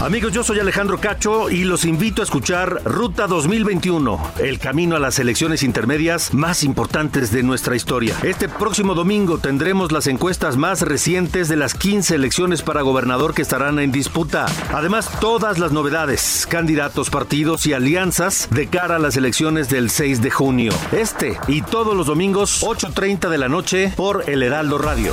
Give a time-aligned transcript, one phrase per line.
[0.00, 4.98] Amigos, yo soy Alejandro Cacho y los invito a escuchar Ruta 2021, el camino a
[4.98, 8.16] las elecciones intermedias más importantes de nuestra historia.
[8.22, 13.42] Este próximo domingo tendremos las encuestas más recientes de las 15 elecciones para gobernador que
[13.42, 14.46] estarán en disputa.
[14.72, 20.22] Además, todas las novedades, candidatos, partidos y alianzas de cara a las elecciones del 6
[20.22, 20.72] de junio.
[20.92, 25.12] Este y todos los domingos, 8.30 de la noche por El Heraldo Radio.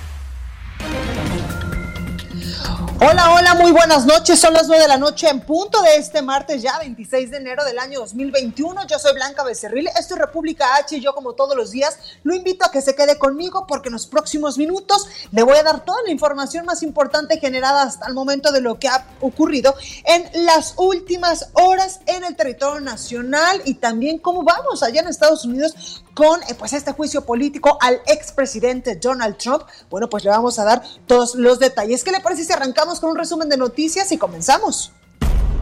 [3.03, 4.39] Hola, hola, muy buenas noches.
[4.39, 7.65] Son las 9 de la noche en punto de este martes, ya 26 de enero
[7.65, 8.85] del año 2021.
[8.85, 12.35] Yo soy Blanca Becerril, esto es República H y yo como todos los días lo
[12.35, 15.83] invito a que se quede conmigo porque en los próximos minutos le voy a dar
[15.83, 19.73] toda la información más importante generada hasta el momento de lo que ha ocurrido
[20.05, 25.43] en las últimas horas en el territorio nacional y también cómo vamos allá en Estados
[25.43, 29.63] Unidos con eh, pues este juicio político al expresidente Donald Trump.
[29.89, 32.03] Bueno, pues le vamos a dar todos los detalles.
[32.03, 34.91] ¿Qué le parece si arrancamos con un resumen de noticias y comenzamos?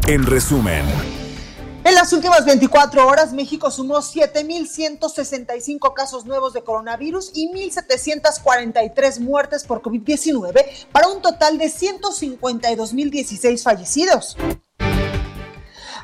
[0.07, 0.85] En resumen.
[1.85, 9.63] En las últimas 24 horas, México sumó 7.165 casos nuevos de coronavirus y 1.743 muertes
[9.63, 14.35] por COVID-19 para un total de 152.016 fallecidos.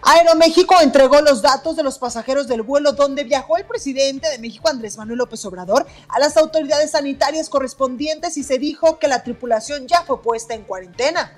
[0.08, 4.70] Aeroméxico entregó los datos de los pasajeros del vuelo donde viajó el presidente de México,
[4.70, 9.88] Andrés Manuel López Obrador, a las autoridades sanitarias correspondientes y se dijo que la tripulación
[9.88, 11.34] ya fue puesta en cuarentena.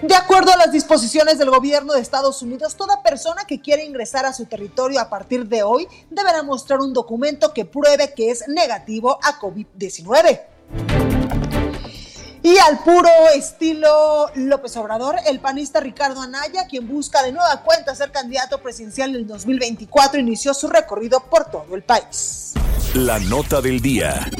[0.00, 4.24] De acuerdo a las disposiciones del gobierno de Estados Unidos, toda persona que quiera ingresar
[4.24, 8.48] a su territorio a partir de hoy deberá mostrar un documento que pruebe que es
[8.48, 10.40] negativo a COVID-19.
[12.42, 17.94] Y al puro estilo López Obrador, el panista Ricardo Anaya, quien busca de nueva cuenta
[17.94, 22.54] ser candidato presidencial en el 2024, inició su recorrido por todo el país.
[22.94, 24.30] La nota del día.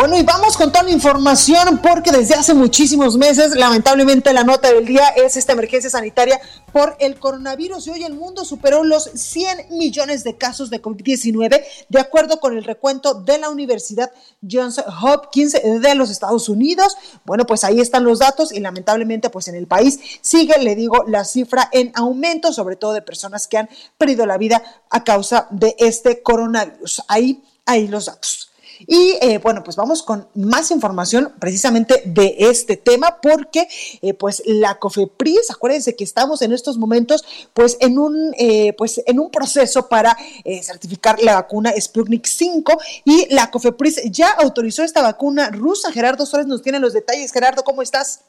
[0.00, 4.72] Bueno, y vamos con toda la información porque desde hace muchísimos meses, lamentablemente, la nota
[4.72, 6.40] del día es esta emergencia sanitaria
[6.72, 7.86] por el coronavirus.
[7.86, 12.56] Y hoy el mundo superó los 100 millones de casos de COVID-19, de acuerdo con
[12.56, 14.10] el recuento de la Universidad
[14.50, 16.96] Johns Hopkins de los Estados Unidos.
[17.26, 21.04] Bueno, pues ahí están los datos y lamentablemente, pues en el país sigue, le digo,
[21.08, 23.68] la cifra en aumento, sobre todo de personas que han
[23.98, 27.02] perdido la vida a causa de este coronavirus.
[27.06, 28.49] Ahí, ahí los datos.
[28.86, 33.66] Y eh, bueno, pues vamos con más información precisamente de este tema porque
[34.02, 37.24] eh, pues la COFEPRIS, acuérdense que estamos en estos momentos
[37.54, 40.16] pues en un, eh, pues, en un proceso para
[40.62, 45.92] certificar la vacuna Sputnik 5 y la COFEPRIS ya autorizó esta vacuna rusa.
[45.92, 47.32] Gerardo Suárez nos tiene los detalles.
[47.32, 48.24] Gerardo, ¿cómo estás?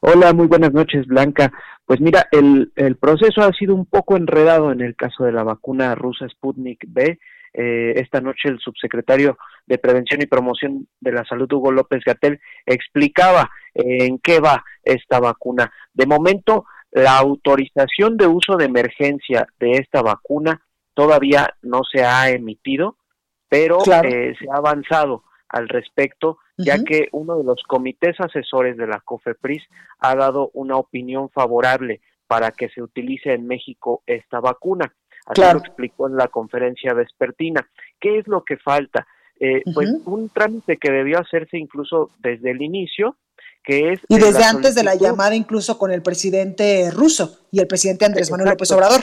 [0.00, 1.52] Hola, muy buenas noches, Blanca.
[1.86, 5.42] Pues mira, el, el proceso ha sido un poco enredado en el caso de la
[5.42, 7.18] vacuna rusa Sputnik B.
[7.56, 12.40] Eh, esta noche el subsecretario de Prevención y Promoción de la Salud, Hugo López Gatel,
[12.66, 15.72] explicaba en qué va esta vacuna.
[15.92, 20.62] De momento, la autorización de uso de emergencia de esta vacuna
[20.94, 22.96] todavía no se ha emitido,
[23.48, 28.86] pero eh, se ha avanzado al respecto, ya que uno de los comités asesores de
[28.86, 29.62] la COFEPRIS
[29.98, 34.92] ha dado una opinión favorable para que se utilice en México esta vacuna.
[35.26, 37.66] Así lo explicó en la conferencia vespertina.
[37.98, 39.06] ¿Qué es lo que falta?
[39.40, 43.16] Eh, pues un trámite que debió hacerse incluso desde el inicio,
[43.62, 44.00] que es...
[44.08, 48.30] Y desde antes de la llamada incluso con el presidente ruso y el presidente Andrés
[48.30, 49.00] Manuel López Obrador.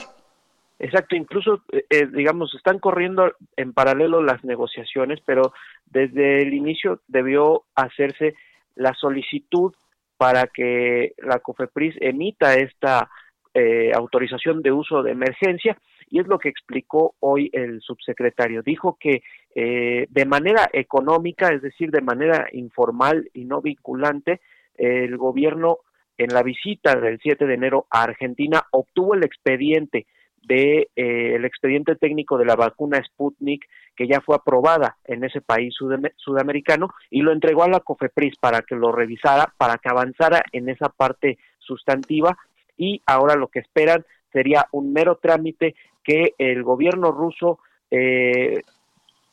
[0.80, 5.54] Exacto, incluso, eh, eh, digamos, están corriendo en paralelo las negociaciones, pero
[5.86, 8.34] desde el inicio debió hacerse
[8.76, 9.74] la solicitud
[10.18, 13.10] para que la COFEPRIS emita esta
[13.54, 15.78] eh, autorización de uso de emergencia
[16.12, 18.62] y es lo que explicó hoy el subsecretario.
[18.62, 19.24] Dijo que
[19.54, 24.40] de manera económica, es decir, de manera informal y no vinculante,
[24.76, 25.80] el gobierno
[26.18, 30.06] en la visita del 7 de enero a Argentina obtuvo el expediente
[30.44, 33.66] de eh, el expediente técnico de la vacuna Sputnik
[33.96, 35.76] que ya fue aprobada en ese país
[36.16, 40.70] sudamericano y lo entregó a la COFEPRIS para que lo revisara, para que avanzara en
[40.70, 42.38] esa parte sustantiva
[42.78, 47.60] y ahora lo que esperan sería un mero trámite que el gobierno ruso
[47.90, 48.62] eh,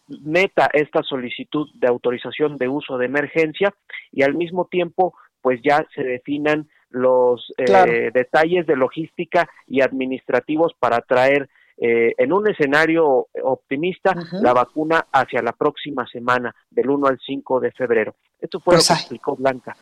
[0.08, 3.74] meta esta solicitud de autorización de uso de emergencia
[4.12, 10.72] y al mismo tiempo pues ya se definan los eh, detalles de logística y administrativos
[10.78, 17.06] para traer eh, en un escenario optimista la vacuna hacia la próxima semana, del 1
[17.06, 18.16] al 5 de febrero.
[18.40, 19.76] Esto fue lo pues que explicó Blanca.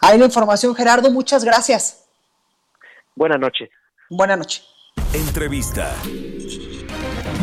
[0.00, 1.10] Hay la información, Gerardo.
[1.10, 2.08] Muchas gracias.
[3.14, 3.68] Buenas noches.
[4.08, 4.66] Buenas noches.
[5.14, 5.94] Entrevista.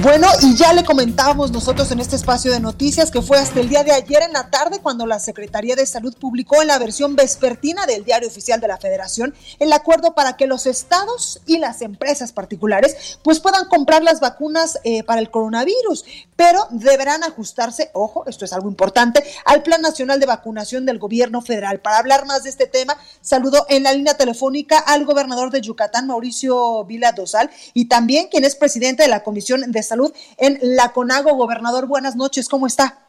[0.01, 3.67] Bueno, y ya le comentábamos nosotros en este espacio de noticias que fue hasta el
[3.67, 7.17] día de ayer en la tarde cuando la Secretaría de Salud publicó en la versión
[7.17, 11.81] vespertina del Diario Oficial de la Federación el acuerdo para que los estados y las
[11.81, 16.05] empresas particulares pues puedan comprar las vacunas eh, para el coronavirus,
[16.37, 21.41] pero deberán ajustarse, ojo, esto es algo importante, al Plan Nacional de Vacunación del Gobierno
[21.41, 21.81] Federal.
[21.81, 26.07] Para hablar más de este tema, saludo en la línea telefónica al gobernador de Yucatán,
[26.07, 30.93] Mauricio Vila Dosal, y también quien es presidente de la Comisión de Salud en la
[30.93, 31.35] CONAGO.
[31.35, 32.99] Gobernador, buenas noches, ¿cómo está?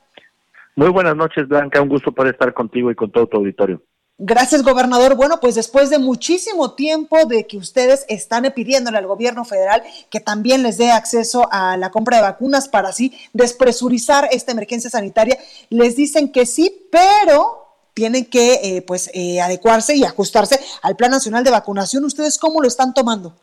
[0.77, 3.82] Muy buenas noches, Blanca, un gusto poder estar contigo y con todo tu auditorio.
[4.23, 5.15] Gracias, gobernador.
[5.15, 10.21] Bueno, pues después de muchísimo tiempo de que ustedes están pidiéndole al gobierno federal que
[10.21, 15.38] también les dé acceso a la compra de vacunas para así despresurizar esta emergencia sanitaria,
[15.71, 21.11] les dicen que sí, pero tienen que eh, pues eh, adecuarse y ajustarse al Plan
[21.11, 22.05] Nacional de Vacunación.
[22.05, 23.35] ¿Ustedes cómo lo están tomando?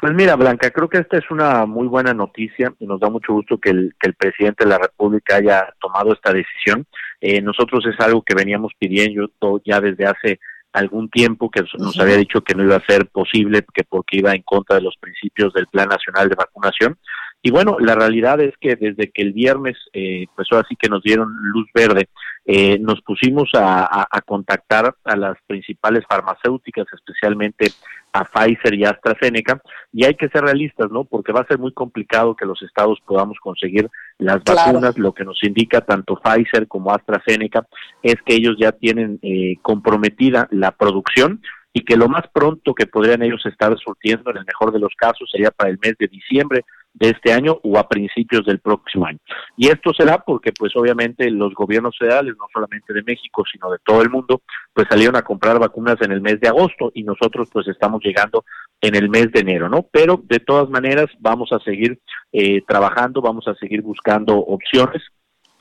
[0.00, 3.34] Pues mira, Blanca, creo que esta es una muy buena noticia y nos da mucho
[3.34, 6.86] gusto que el, que el presidente de la República haya tomado esta decisión.
[7.20, 9.30] Eh, nosotros es algo que veníamos pidiendo
[9.62, 10.40] ya desde hace
[10.72, 14.32] algún tiempo que nos había dicho que no iba a ser posible que porque iba
[14.32, 16.96] en contra de los principios del Plan Nacional de Vacunación.
[17.42, 20.88] Y bueno, la realidad es que desde que el viernes, eh, pues ahora sí que
[20.88, 22.08] nos dieron luz verde,
[22.52, 27.70] eh, nos pusimos a, a, contactar a las principales farmacéuticas, especialmente
[28.12, 29.62] a Pfizer y AstraZeneca,
[29.92, 31.04] y hay que ser realistas, ¿no?
[31.04, 33.88] Porque va a ser muy complicado que los estados podamos conseguir
[34.18, 34.98] las vacunas.
[34.98, 37.68] Lo que nos indica tanto Pfizer como AstraZeneca
[38.02, 41.40] es que ellos ya tienen eh, comprometida la producción
[41.72, 44.92] y que lo más pronto que podrían ellos estar surtiendo, en el mejor de los
[44.96, 49.06] casos, sería para el mes de diciembre de este año o a principios del próximo
[49.06, 49.18] año.
[49.56, 53.78] Y esto será porque pues obviamente los gobiernos federales, no solamente de México, sino de
[53.84, 54.42] todo el mundo,
[54.72, 58.44] pues salieron a comprar vacunas en el mes de agosto y nosotros pues estamos llegando
[58.80, 59.86] en el mes de enero, ¿no?
[59.90, 62.00] Pero de todas maneras vamos a seguir
[62.32, 65.02] eh, trabajando, vamos a seguir buscando opciones.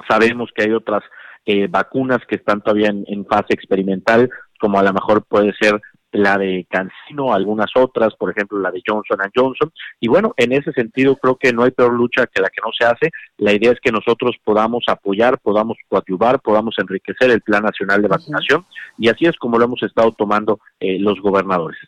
[0.08, 1.04] Sabemos que hay otras
[1.46, 5.82] eh, vacunas que están todavía en, fase experimental, como a lo mejor puede ser
[6.12, 9.72] la de Cancino, algunas otras, por ejemplo la de Johnson Johnson.
[10.00, 12.72] Y bueno, en ese sentido creo que no hay peor lucha que la que no
[12.78, 13.12] se hace.
[13.38, 18.08] La idea es que nosotros podamos apoyar, podamos coadyuvar, podamos enriquecer el Plan Nacional de
[18.08, 18.66] Vacunación
[18.98, 21.80] y así es como lo hemos estado tomando eh, los gobernadores.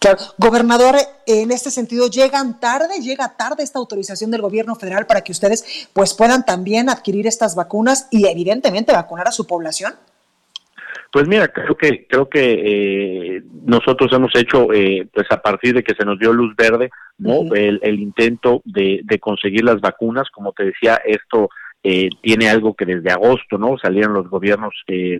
[0.00, 0.96] Claro, gobernador,
[1.26, 3.00] en este sentido, ¿llegan tarde?
[3.02, 7.54] ¿Llega tarde esta autorización del gobierno federal para que ustedes pues puedan también adquirir estas
[7.54, 9.92] vacunas y evidentemente vacunar a su población?
[11.12, 12.52] Pues mira, creo que creo que
[13.36, 16.90] eh, nosotros hemos hecho, eh, pues a partir de que se nos dio luz verde,
[17.18, 21.50] no, el, intento de, de conseguir las vacunas, como te decía, esto
[21.82, 24.74] eh, tiene algo que desde agosto, no, salieron los gobiernos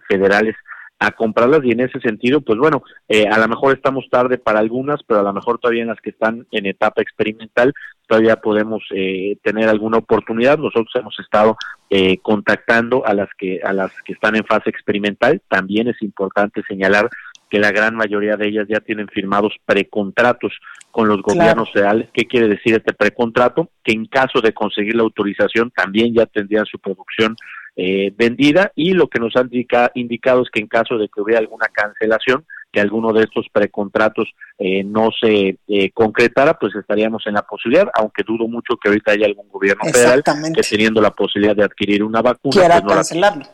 [0.09, 0.55] federales
[1.01, 4.59] a comprarlas y en ese sentido, pues bueno, eh, a lo mejor estamos tarde para
[4.59, 7.73] algunas, pero a lo mejor todavía en las que están en etapa experimental
[8.07, 10.59] todavía podemos eh, tener alguna oportunidad.
[10.59, 11.57] Nosotros hemos estado
[11.89, 15.41] eh, contactando a las que a las que están en fase experimental.
[15.49, 17.09] También es importante señalar
[17.49, 20.53] que la gran mayoría de ellas ya tienen firmados precontratos
[20.91, 22.09] con los gobiernos federales.
[22.13, 23.71] ¿Qué quiere decir este precontrato?
[23.85, 27.37] Que en caso de conseguir la autorización también ya tendrían su producción
[27.83, 29.49] eh, vendida y lo que nos han
[29.95, 34.29] indicado es que en caso de que hubiera alguna cancelación, que alguno de estos precontratos
[34.59, 39.13] eh, no se eh, concretara, pues estaríamos en la posibilidad, aunque dudo mucho que ahorita
[39.13, 40.23] haya algún gobierno federal
[40.55, 43.47] que teniendo la posibilidad de adquirir una vacuna, quiera pues cancelarlo.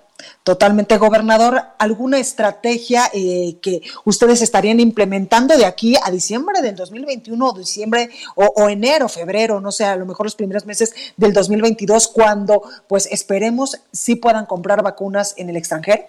[0.43, 1.61] Totalmente, gobernador.
[1.79, 8.11] ¿Alguna estrategia eh, que ustedes estarían implementando de aquí a diciembre del 2021 o diciembre
[8.35, 12.63] o, o, enero, febrero, no sé, a lo mejor los primeros meses del 2022, cuando
[12.89, 16.05] pues esperemos sí puedan comprar vacunas en el extranjero?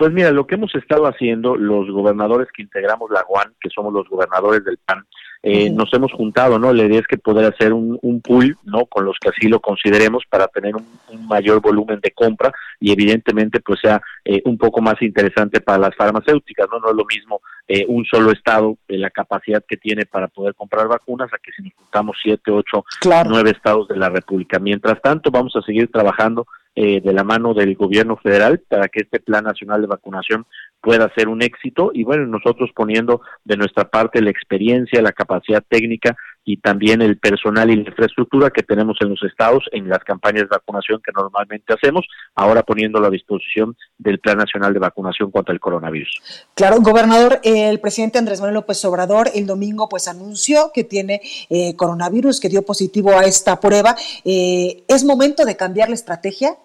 [0.00, 3.92] Pues mira, lo que hemos estado haciendo los gobernadores que integramos la UAN, que somos
[3.92, 5.06] los gobernadores del PAN,
[5.42, 6.72] eh, nos hemos juntado, ¿no?
[6.72, 8.84] La idea es que poder hacer un, un, pool, ¿no?
[8.84, 10.86] Con los que así lo consideremos para tener un,
[11.26, 15.96] mayor volumen de compra y evidentemente pues sea eh, un poco más interesante para las
[15.96, 16.78] farmacéuticas, ¿no?
[16.80, 20.54] No es lo mismo eh, un solo estado, de la capacidad que tiene para poder
[20.54, 22.84] comprar vacunas, a que si nos juntamos siete, ocho,
[23.26, 24.58] nueve estados de la República.
[24.58, 29.00] Mientras tanto, vamos a seguir trabajando eh, de la mano del gobierno federal para que
[29.00, 30.46] este plan nacional de vacunación
[30.80, 35.62] pueda ser un éxito y bueno, nosotros poniendo de nuestra parte la experiencia, la capacidad
[35.68, 40.00] técnica y también el personal y la infraestructura que tenemos en los estados en las
[40.00, 45.30] campañas de vacunación que normalmente hacemos, ahora poniéndolo a disposición del Plan Nacional de Vacunación
[45.30, 46.20] contra el coronavirus.
[46.54, 51.76] Claro, gobernador, el presidente Andrés Manuel López Obrador el domingo pues anunció que tiene eh,
[51.76, 53.94] coronavirus, que dio positivo a esta prueba.
[54.24, 56.56] Eh, ¿Es momento de cambiar la estrategia?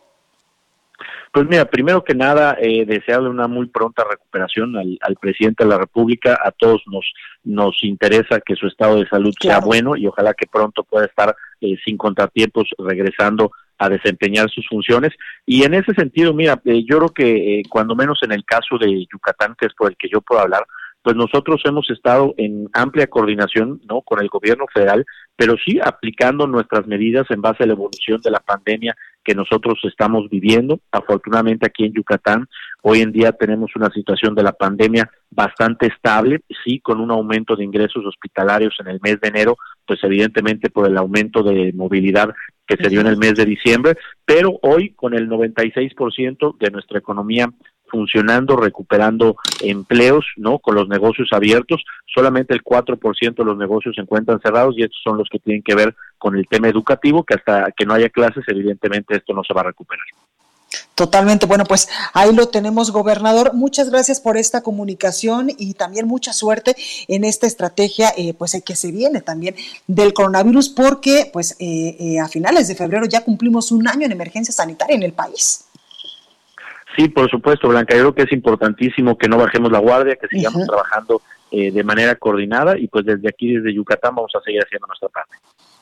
[1.35, 5.69] Pues mira, primero que nada, eh, desearle una muy pronta recuperación al, al, presidente de
[5.69, 6.39] la República.
[6.41, 7.05] A todos nos,
[7.43, 11.35] nos interesa que su estado de salud sea bueno y ojalá que pronto pueda estar
[11.59, 15.11] eh, sin contratiempos regresando a desempeñar sus funciones.
[15.45, 18.77] Y en ese sentido, mira, eh, yo creo que eh, cuando menos en el caso
[18.77, 20.65] de Yucatán, que es por el que yo puedo hablar,
[21.01, 26.47] pues nosotros hemos estado en amplia coordinación no con el gobierno federal pero sí aplicando
[26.47, 28.95] nuestras medidas en base a la evolución de la pandemia
[29.25, 30.79] que nosotros estamos viviendo.
[30.91, 32.48] Afortunadamente aquí en Yucatán
[32.84, 37.55] hoy en día tenemos una situación de la pandemia bastante estable, sí, con un aumento
[37.55, 42.29] de ingresos hospitalarios en el mes de enero, pues evidentemente por el aumento de movilidad
[42.67, 47.00] que se dio en el mes de diciembre, pero hoy con el 96% de nuestra
[47.00, 47.50] economía
[47.87, 50.59] funcionando, recuperando empleos, ¿no?
[50.59, 54.99] Con los negocios abiertos, solamente el 4% de los negocios se encuentran cerrados y estos
[55.03, 58.09] son los que tienen que ver con el tema educativo, que hasta que no haya
[58.09, 60.05] clases, evidentemente esto no se va a recuperar.
[60.95, 61.45] Totalmente.
[61.45, 63.53] Bueno, pues ahí lo tenemos, gobernador.
[63.53, 66.75] Muchas gracias por esta comunicación y también mucha suerte
[67.07, 69.55] en esta estrategia, eh, pues que se viene también
[69.87, 74.13] del coronavirus, porque pues eh, eh, a finales de febrero ya cumplimos un año en
[74.13, 75.64] emergencia sanitaria en el país.
[76.95, 77.95] Sí, por supuesto, Blanca.
[77.95, 81.21] Yo creo que es importantísimo que no bajemos la guardia, que sigamos trabajando
[81.51, 85.09] eh, de manera coordinada y pues desde aquí, desde Yucatán, vamos a seguir haciendo nuestra
[85.09, 85.35] parte.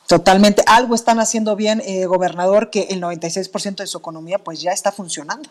[0.08, 0.64] Totalmente.
[0.68, 4.92] Algo están haciendo bien, eh, gobernador, que el 96% de su economía pues ya está
[4.92, 5.50] funcionando.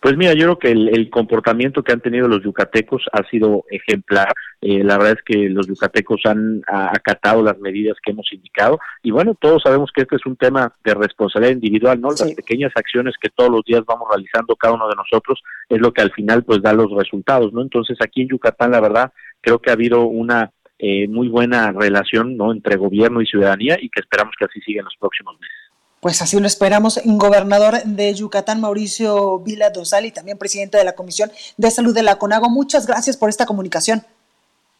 [0.00, 4.32] Pues mira, yo creo que el, comportamiento que han tenido los yucatecos ha sido ejemplar.
[4.60, 9.10] Eh, la verdad es que los yucatecos han acatado las medidas que hemos indicado y
[9.10, 12.08] bueno, todos sabemos que este es un tema de responsabilidad individual, ¿no?
[12.08, 15.92] Las pequeñas acciones que todos los días vamos realizando cada uno de nosotros es lo
[15.92, 17.62] que al final pues da los resultados, ¿no?
[17.62, 22.36] Entonces aquí en Yucatán la verdad creo que ha habido una eh, muy buena relación,
[22.36, 22.52] ¿no?
[22.52, 25.57] Entre gobierno y ciudadanía y que esperamos que así siga en los próximos meses.
[26.00, 27.00] Pues así lo esperamos.
[27.04, 32.02] Gobernador de Yucatán, Mauricio Vila Dosal, y también presidente de la Comisión de Salud de
[32.02, 32.48] la CONAGO.
[32.48, 34.04] Muchas gracias por esta comunicación.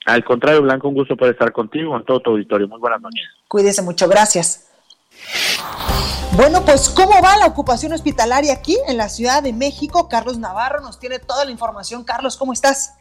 [0.06, 2.68] Al contrario, Blanco, un gusto por estar contigo en todo tu auditorio.
[2.68, 3.24] Muy buenas noches.
[3.48, 4.08] Cuídese mucho.
[4.08, 4.68] Gracias.
[6.32, 10.08] Bueno, pues ¿cómo va la ocupación hospitalaria aquí en la Ciudad de México?
[10.08, 12.04] Carlos Navarro nos tiene toda la información.
[12.04, 12.94] Carlos, ¿cómo estás?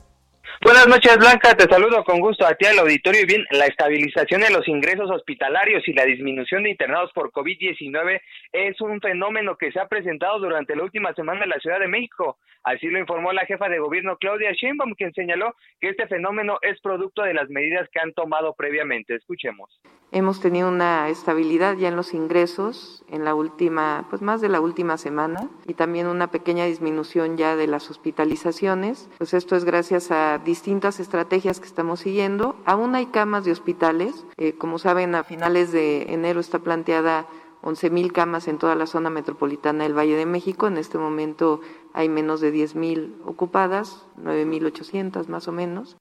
[0.61, 1.55] Buenas noches, Blanca.
[1.55, 3.21] Te saludo con gusto a ti al auditorio.
[3.21, 8.21] Y bien, la estabilización de los ingresos hospitalarios y la disminución de internados por COVID-19
[8.51, 11.87] es un fenómeno que se ha presentado durante la última semana en la Ciudad de
[11.87, 12.37] México.
[12.63, 16.81] Así lo informó la jefa de gobierno Claudia Sheinbaum, quien señaló que este fenómeno es
[16.81, 19.15] producto de las medidas que han tomado previamente.
[19.15, 19.79] Escuchemos.
[20.11, 24.61] Hemos tenido una estabilidad ya en los ingresos en la última, pues más de la
[24.61, 29.09] última semana y también una pequeña disminución ya de las hospitalizaciones.
[29.17, 32.55] Pues esto es gracias a distintas estrategias que estamos siguiendo.
[32.65, 34.25] Aún hay camas de hospitales.
[34.37, 37.27] Eh, como saben, a finales de enero está planteada
[37.63, 40.67] 11.000 camas en toda la zona metropolitana del Valle de México.
[40.67, 41.61] En este momento
[41.93, 45.97] hay menos de 10.000 ocupadas, 9.800 más o menos.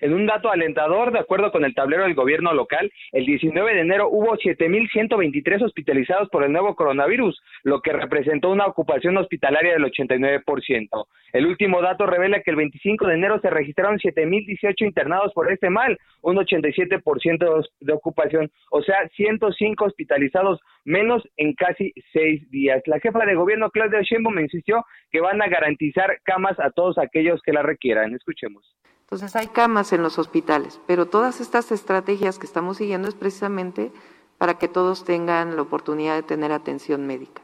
[0.00, 3.80] En un dato alentador, de acuerdo con el tablero del gobierno local, el 19 de
[3.80, 9.84] enero hubo 7.123 hospitalizados por el nuevo coronavirus, lo que representó una ocupación hospitalaria del
[9.84, 11.06] 89%.
[11.32, 15.68] El último dato revela que el 25 de enero se registraron 7.018 internados por este
[15.68, 22.82] mal, un 87% de ocupación, o sea, 105 hospitalizados menos en casi seis días.
[22.86, 26.98] La jefa de gobierno, Claudia Sheinbaum, me insistió que van a garantizar camas a todos
[26.98, 28.14] aquellos que la requieran.
[28.14, 28.77] Escuchemos.
[29.10, 33.90] Entonces hay camas en los hospitales, pero todas estas estrategias que estamos siguiendo es precisamente
[34.36, 37.40] para que todos tengan la oportunidad de tener atención médica,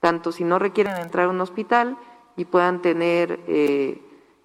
[0.00, 1.98] tanto si no requieren entrar a un hospital
[2.38, 4.00] y puedan tener eh,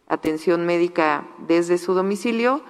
[0.10, 2.62] atención médica desde su domicilio,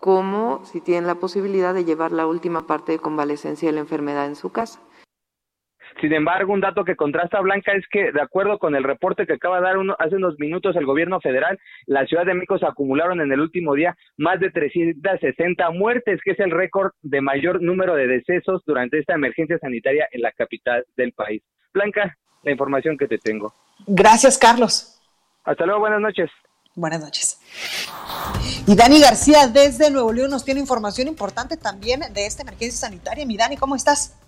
[0.00, 4.26] como si tienen la posibilidad de llevar la última parte de convalecencia de la enfermedad
[4.26, 4.80] en su casa.
[6.00, 9.32] Sin embargo, un dato que contrasta Blanca es que, de acuerdo con el reporte que
[9.34, 12.66] acaba de dar uno, hace unos minutos el gobierno federal, la Ciudad de México se
[12.66, 17.62] acumularon en el último día más de 360 muertes, que es el récord de mayor
[17.62, 21.42] número de decesos durante esta emergencia sanitaria en la capital del país.
[21.72, 23.54] Blanca, la información que te tengo.
[23.86, 25.00] Gracias, Carlos.
[25.44, 26.30] Hasta luego, buenas noches.
[26.74, 27.40] Buenas noches.
[28.66, 33.24] Y Dani García desde Nuevo León nos tiene información importante también de esta emergencia sanitaria.
[33.24, 34.18] Mi Dani, ¿cómo estás?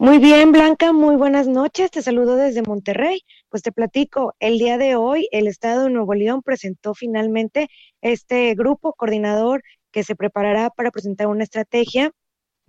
[0.00, 1.90] Muy bien, Blanca, muy buenas noches.
[1.90, 3.22] Te saludo desde Monterrey.
[3.48, 7.66] Pues te platico, el día de hoy el Estado de Nuevo León presentó finalmente
[8.00, 12.12] este grupo coordinador que se preparará para presentar una estrategia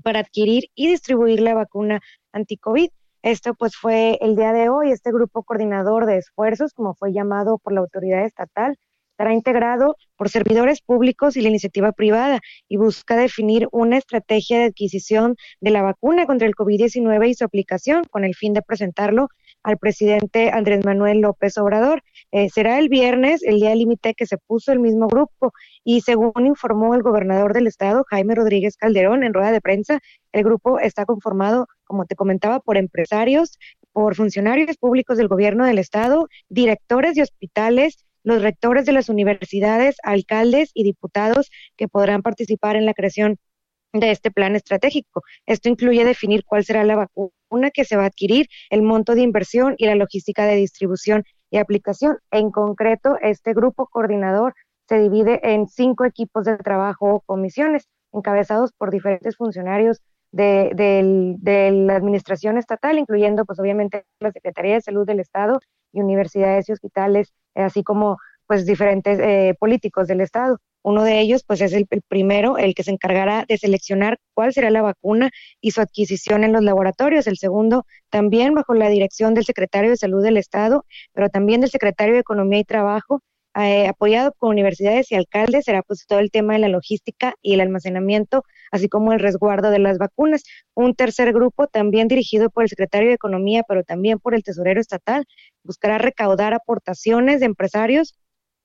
[0.03, 1.99] para adquirir y distribuir la vacuna
[2.31, 2.89] anti-COVID.
[3.21, 7.59] Esto pues fue el día de hoy, este grupo coordinador de esfuerzos, como fue llamado
[7.59, 8.75] por la autoridad estatal,
[9.19, 14.65] estará integrado por servidores públicos y la iniciativa privada y busca definir una estrategia de
[14.67, 19.27] adquisición de la vacuna contra el COVID-19 y su aplicación con el fin de presentarlo
[19.61, 22.01] al presidente Andrés Manuel López Obrador.
[22.31, 25.51] Eh, será el viernes, el día límite que se puso el mismo grupo
[25.83, 29.99] y según informó el gobernador del estado, Jaime Rodríguez Calderón, en rueda de prensa,
[30.31, 33.57] el grupo está conformado, como te comentaba, por empresarios,
[33.91, 39.97] por funcionarios públicos del gobierno del estado, directores de hospitales, los rectores de las universidades,
[40.03, 43.37] alcaldes y diputados que podrán participar en la creación
[43.93, 45.23] de este plan estratégico.
[45.45, 49.21] Esto incluye definir cuál será la vacuna que se va a adquirir, el monto de
[49.21, 52.17] inversión y la logística de distribución y aplicación.
[52.31, 54.53] En concreto, este grupo coordinador
[54.87, 60.01] se divide en cinco equipos de trabajo o comisiones, encabezados por diferentes funcionarios
[60.31, 65.59] de, la administración estatal, incluyendo pues obviamente la Secretaría de Salud del Estado
[65.91, 68.17] y universidades y hospitales así como
[68.47, 70.59] pues diferentes eh, políticos del Estado.
[70.81, 74.69] Uno de ellos, pues es el, primero, el que se encargará de seleccionar cuál será
[74.71, 75.29] la vacuna
[75.61, 77.27] y su adquisición en los laboratorios.
[77.27, 81.69] El segundo, también bajo la dirección del secretario de Salud del Estado, pero también del
[81.69, 83.21] secretario de Economía y Trabajo,
[83.55, 87.55] eh, apoyado por universidades y alcaldes, será pues todo el tema de la logística y
[87.55, 90.43] el almacenamiento, así como el resguardo de las vacunas.
[90.75, 94.79] Un tercer grupo, también dirigido por el secretario de Economía, pero también por el tesorero
[94.79, 95.25] estatal,
[95.69, 98.15] buscará recaudar aportaciones de empresarios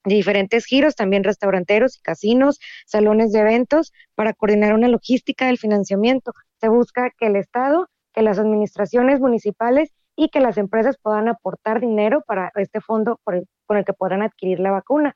[0.04, 5.58] de diferentes giros, también restauranteros y casinos, salones de eventos, para coordinar una logística del
[5.58, 6.32] financiamiento.
[6.62, 11.78] Se busca que el Estado, que las administraciones municipales y que las empresas puedan aportar
[11.80, 15.14] dinero para este fondo con el que podrán adquirir la vacuna.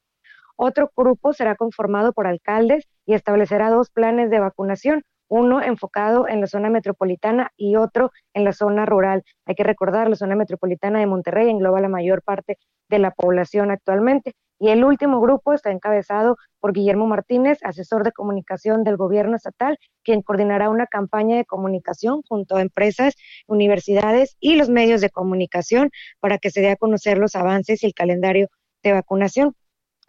[0.56, 6.40] Otro grupo será conformado por alcaldes y establecerá dos planes de vacunación, uno enfocado en
[6.40, 9.24] la zona metropolitana y otro en la zona rural.
[9.46, 13.70] Hay que recordar, la zona metropolitana de Monterrey engloba la mayor parte de la población
[13.70, 14.34] actualmente.
[14.60, 19.78] Y el último grupo está encabezado por Guillermo Martínez, asesor de comunicación del gobierno estatal,
[20.02, 23.14] quien coordinará una campaña de comunicación junto a empresas,
[23.46, 27.86] universidades y los medios de comunicación para que se dé a conocer los avances y
[27.86, 28.48] el calendario
[28.82, 29.54] de vacunación.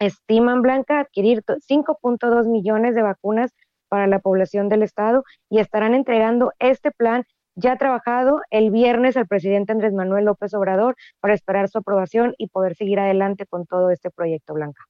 [0.00, 3.52] Estiman, Blanca, adquirir 5.2 millones de vacunas
[3.90, 7.26] para la población del estado y estarán entregando este plan
[7.56, 12.46] ya trabajado el viernes al presidente Andrés Manuel López Obrador para esperar su aprobación y
[12.46, 14.82] poder seguir adelante con todo este proyecto, Blanca.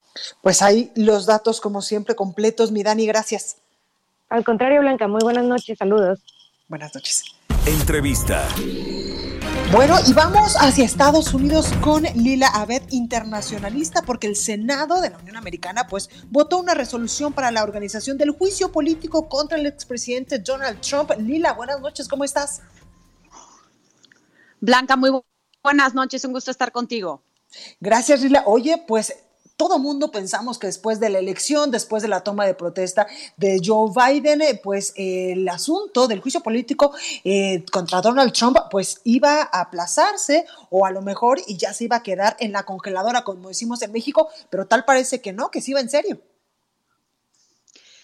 [0.43, 2.71] Pues ahí los datos, como siempre, completos.
[2.71, 3.57] Mi Dani, gracias.
[4.29, 6.21] Al contrario, Blanca, muy buenas noches, saludos.
[6.69, 7.25] Buenas noches.
[7.67, 8.47] Entrevista.
[9.73, 15.19] Bueno, y vamos hacia Estados Unidos con Lila Abed, internacionalista, porque el Senado de la
[15.19, 20.41] Unión Americana pues votó una resolución para la organización del juicio político contra el expresidente
[20.41, 21.13] Donald Trump.
[21.19, 22.63] Lila, buenas noches, ¿cómo estás?
[24.61, 25.13] Blanca, muy
[25.63, 27.23] buenas noches, un gusto estar contigo.
[27.79, 28.43] Gracias, Lila.
[28.47, 29.15] Oye, pues
[29.61, 33.61] todo mundo pensamos que después de la elección, después de la toma de protesta de
[33.63, 36.95] Joe Biden, eh, pues el asunto del juicio político
[37.25, 41.85] eh, contra Donald Trump, pues iba a aplazarse o a lo mejor y ya se
[41.85, 45.51] iba a quedar en la congeladora, como decimos en México, pero tal parece que no,
[45.51, 46.23] que sí iba en serio.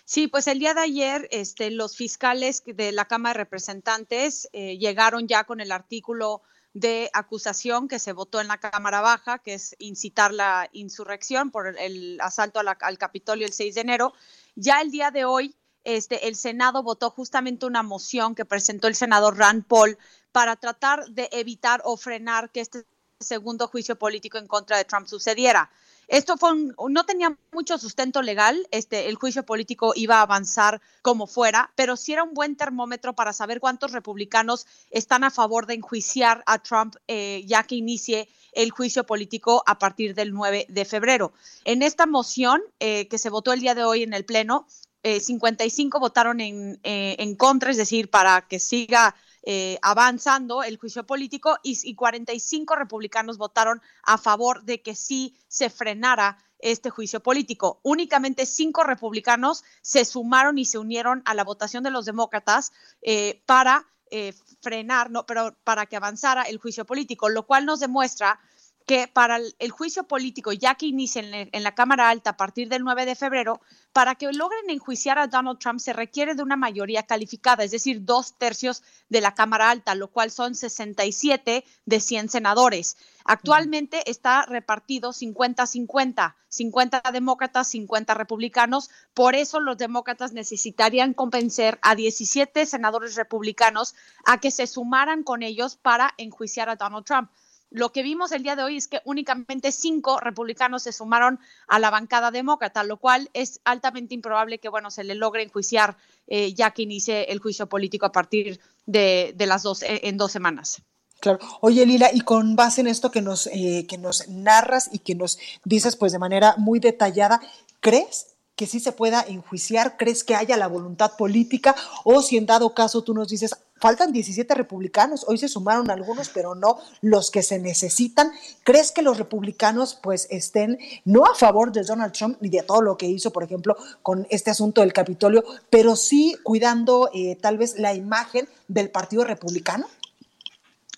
[0.05, 4.77] Sí, pues el día de ayer este, los fiscales de la Cámara de Representantes eh,
[4.77, 6.42] llegaron ya con el artículo
[6.77, 11.69] de acusación que se votó en la Cámara Baja, que es incitar la insurrección por
[11.69, 14.12] el asalto al Capitolio el 6 de enero.
[14.57, 18.95] Ya el día de hoy, este, el Senado votó justamente una moción que presentó el
[18.95, 19.97] senador Rand Paul
[20.33, 22.85] para tratar de evitar o frenar que este
[23.21, 25.71] segundo juicio político en contra de Trump sucediera.
[26.09, 26.51] Esto fue
[26.88, 31.97] no tenía mucho sustento legal, este, el juicio político iba a avanzar como fuera, pero
[31.97, 36.61] sí era un buen termómetro para saber cuántos republicanos están a favor de enjuiciar a
[36.61, 41.33] Trump eh, ya que inicie el juicio político a partir del 9 de febrero.
[41.64, 44.66] En esta moción eh, que se votó el día de hoy en el Pleno,
[45.03, 49.14] 55 eh, votaron en, en contra, es decir, para que siga
[49.48, 55.38] eh, avanzando el juicio político y, y 45 republicanos votaron a favor de que sí
[55.46, 57.78] se frenara este juicio político.
[57.82, 63.42] Únicamente cinco republicanos se sumaron y se unieron a la votación de los demócratas eh,
[63.46, 68.40] para eh, frenar, no, pero para que avanzara el juicio político, lo cual nos demuestra
[68.87, 72.85] que para el, juicio político, ya que inicia en, la Cámara Alta a partir del
[72.85, 73.61] 9 de febrero,
[73.92, 78.05] para que logren enjuiciar a Donald Trump se requiere de una mayoría calificada, es decir,
[78.05, 82.96] dos tercios de la Cámara Alta, lo cual son 67 de 100 senadores.
[83.25, 88.88] Actualmente está repartido 50-50, 50 demócratas, 50 republicanos.
[89.14, 95.42] Por eso los demócratas necesitarían convencer a 17 senadores republicanos a que se sumaran con
[95.42, 97.31] ellos para enjuiciar a Donald Trump.
[97.70, 101.79] Lo que vimos el día de hoy es que únicamente cinco republicanos se sumaron a
[101.79, 105.96] la bancada demócrata, lo cual es altamente improbable que, bueno, se le logre enjuiciar
[106.29, 110.33] eh, ya que inicie el juicio político a partir de, las dos, eh, en dos
[110.33, 110.83] semanas.
[111.20, 111.38] Claro.
[111.61, 115.14] Oye, Lila, y con base en esto que nos, eh, que nos narras y que
[115.14, 117.40] nos dices pues de manera muy detallada,
[117.81, 119.97] ¿crees que sí se pueda enjuiciar?
[119.97, 121.77] ¿Crees que haya la voluntad política?
[122.05, 126.31] O si en dado caso tú nos dices, faltan 17 republicanos, hoy se sumaron algunos,
[126.31, 128.33] pero no los que se necesitan.
[128.64, 132.81] ¿Crees que los republicanos pues estén no a favor de Donald Trump ni de todo
[132.81, 137.59] lo que hizo, por ejemplo, con este asunto del Capitolio, pero sí cuidando eh, tal
[137.59, 139.87] vez la imagen del Partido Republicano?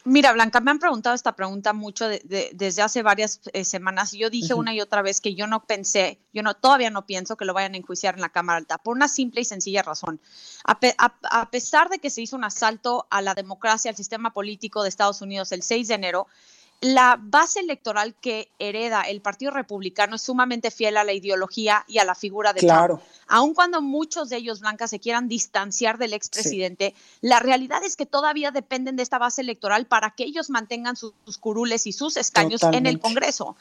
[0.08, 4.30] Mira, Blanca, me han preguntado esta pregunta mucho desde hace varias eh, semanas y yo
[4.30, 7.44] dije una y otra vez que yo no pensé, yo no todavía no pienso que
[7.44, 10.18] lo vayan a enjuiciar en la Cámara Alta por una simple y sencilla razón.
[10.64, 14.88] a, pesar de que se hizo un asalto a la democracia, al sistema político de
[14.88, 16.26] Estados Unidos el 6 de enero,
[16.80, 21.98] la base electoral que hereda el Partido Republicano es sumamente fiel a la ideología y
[21.98, 22.96] a la figura de claro.
[22.98, 23.10] Trump.
[23.26, 28.06] Aun cuando muchos de ellos, Blanca, se quieran distanciar del expresidente, la realidad es que
[28.06, 32.62] todavía dependen de esta base electoral para que ellos mantengan sus, curules y sus escaños
[32.62, 33.56] en el Congreso.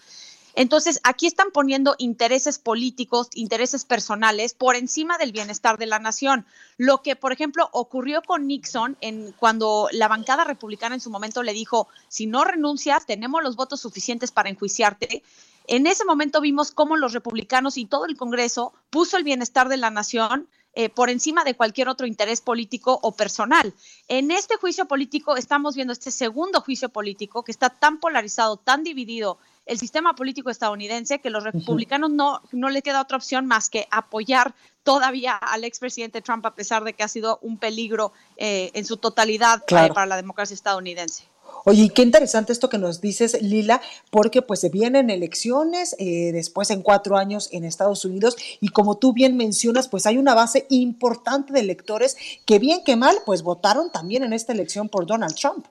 [0.58, 6.48] Entonces, aquí están poniendo intereses políticos, intereses personales por encima del bienestar de la nación.
[6.78, 11.44] Lo que, por ejemplo, ocurrió con Nixon en cuando la bancada republicana en su momento
[11.44, 15.22] le dijo, si no renuncias, tenemos los votos suficientes para enjuiciarte.
[15.68, 19.78] En ese momento vimos cómo los republicanos y todo el Congreso puso el bienestar de
[19.78, 23.76] la nación eh, por encima de cualquier otro interés político o personal.
[24.08, 28.84] En este juicio político estamos viendo este segundo juicio político que está tan polarizado, tan
[28.84, 29.38] dividido
[29.68, 33.88] el sistema político estadounidense que los republicanos no, no le queda otra opción más que
[33.92, 38.86] apoyar todavía al expresidente Trump a pesar de que ha sido un peligro eh, en
[38.86, 41.26] su totalidad eh, para la democracia estadounidense.
[41.66, 46.70] Oye, qué interesante esto que nos dices, Lila, porque pues se vienen elecciones eh, después
[46.70, 50.66] en cuatro años en Estados Unidos y como tú bien mencionas, pues hay una base
[50.70, 55.36] importante de electores que bien que mal, pues votaron también en esta elección por Donald
[55.36, 55.68] Trump.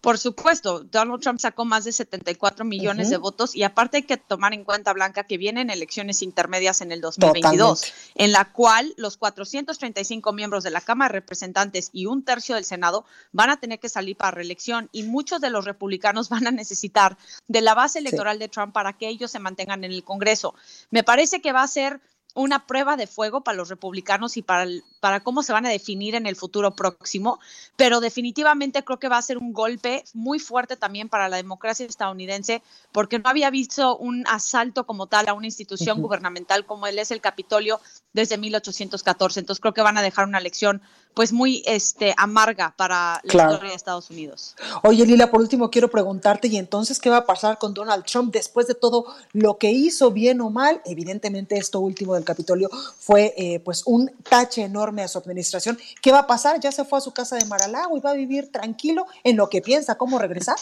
[0.00, 4.16] Por supuesto, Donald Trump sacó más de 74 millones de votos y aparte hay que
[4.16, 9.16] tomar en cuenta, Blanca, que vienen elecciones intermedias en el 2022, en la cual los
[9.16, 13.80] 435 miembros de la Cámara de Representantes y un tercio del Senado van a tener
[13.80, 17.98] que salir para reelección y muchos de los republicanos van a necesitar de la base
[17.98, 20.54] electoral de Trump para que ellos se mantengan en el Congreso.
[20.90, 22.00] Me parece que va a ser
[22.36, 24.66] una prueba de fuego para los republicanos y para,
[25.00, 27.40] para cómo se van a definir en el futuro próximo,
[27.76, 31.86] pero definitivamente creo que va a ser un golpe muy fuerte también para la democracia
[31.86, 36.98] estadounidense, porque no había visto un asalto como tal a una institución gubernamental como él
[36.98, 37.80] es el Capitolio
[38.12, 39.40] desde 1814.
[39.40, 40.82] Entonces creo que van a dejar una lección
[41.16, 44.54] pues muy este, amarga para la historia de Estados Unidos.
[44.82, 48.34] Oye, Lila, por último quiero preguntarte, ¿y entonces qué va a pasar con Donald Trump
[48.34, 50.82] después de todo lo que hizo, bien o mal?
[50.84, 55.78] Evidentemente esto último del Capitolio fue eh, pues un tache enorme a su administración.
[56.02, 56.60] ¿Qué va a pasar?
[56.60, 59.48] ¿Ya se fue a su casa de Maralago y va a vivir tranquilo en lo
[59.48, 60.58] que piensa cómo regresar?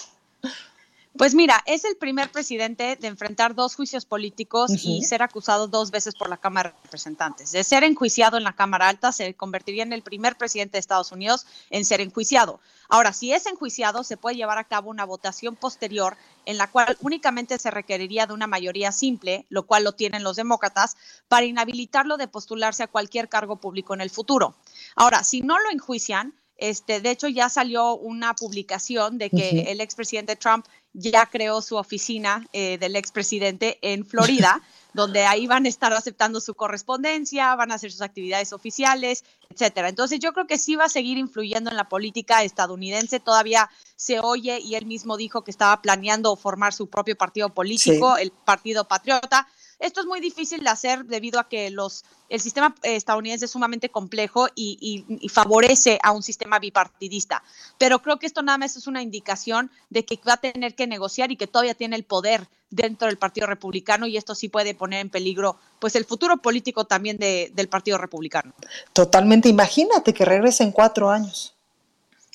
[1.16, 5.92] Pues mira, es el primer presidente de enfrentar dos juicios políticos y ser acusado dos
[5.92, 7.52] veces por la Cámara de Representantes.
[7.52, 11.12] De ser enjuiciado en la Cámara Alta, se convertiría en el primer presidente de Estados
[11.12, 12.58] Unidos en ser enjuiciado.
[12.88, 16.98] Ahora, si es enjuiciado, se puede llevar a cabo una votación posterior en la cual
[17.00, 20.96] únicamente se requeriría de una mayoría simple, lo cual lo tienen los demócratas,
[21.28, 24.56] para inhabilitarlo de postularse a cualquier cargo público en el futuro.
[24.96, 29.80] Ahora, si no lo enjuician, este, de hecho, ya salió una publicación de que el
[29.80, 34.62] expresidente Trump ya creó su oficina eh, del expresidente en Florida,
[34.94, 39.88] donde ahí van a estar aceptando su correspondencia, van a hacer sus actividades oficiales, etcétera.
[39.88, 43.18] Entonces, yo creo que sí va a seguir influyendo en la política estadounidense.
[43.18, 48.16] Todavía se oye y él mismo dijo que estaba planeando formar su propio partido político,
[48.16, 49.48] el Partido Patriota.
[49.78, 53.88] Esto es muy difícil de hacer debido a que los, el sistema estadounidense es sumamente
[53.88, 57.42] complejo y, favorece a un sistema bipartidista.
[57.78, 60.86] Pero creo que esto nada más es una indicación de que va a tener que
[60.86, 64.74] negociar y que todavía tiene el poder dentro del Partido Republicano y esto sí puede
[64.74, 68.52] poner en peligro pues el futuro político también del Partido Republicano.
[68.92, 71.54] Totalmente, imagínate que regrese en cuatro años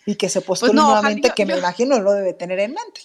[0.06, 3.02] y que se postule pues nuevamente, que me imagino lo debe tener en mente.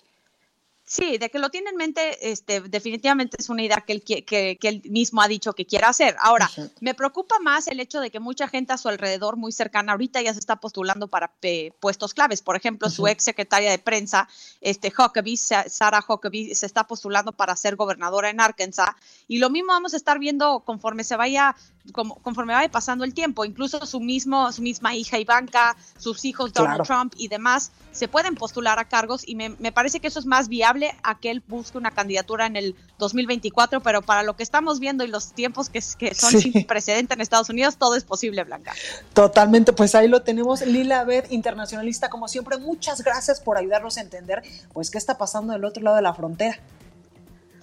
[0.87, 4.59] Sí, de que lo tiene en mente, este, definitivamente es una idea que él, que,
[4.61, 6.15] él mismo ha dicho que quiere hacer.
[6.21, 9.93] Ahora, me preocupa más el hecho de que mucha gente a su alrededor, muy cercana
[9.93, 12.43] ahorita, ya se está postulando para eh, puestos claves.
[12.43, 14.29] Por ejemplo, su ex secretaria de prensa,
[14.61, 18.91] este, Huckabee, Sarah Huckabee, se está postulando para ser gobernadora en Arkansas.
[19.27, 21.57] Y lo mismo vamos a estar viendo conforme se vaya
[21.93, 26.83] conforme vaya pasando el tiempo, incluso su mismo, su misma hija Ivanka, sus hijos Donald
[26.83, 30.49] Trump y demás se pueden postular a cargos y me, parece que eso es más
[30.49, 34.81] viable a que él busque una candidatura en el 2024, pero para lo que estamos
[34.81, 38.73] viendo y los tiempos que, son sin precedente en Estados Unidos, todo es posible, Blanca.
[39.13, 40.63] Totalmente, pues ahí lo tenemos.
[40.63, 44.43] Lila Beth, internacionalista, como siempre, muchas gracias por ayudarnos a entender
[44.73, 46.59] pues qué está pasando del otro lado de la frontera.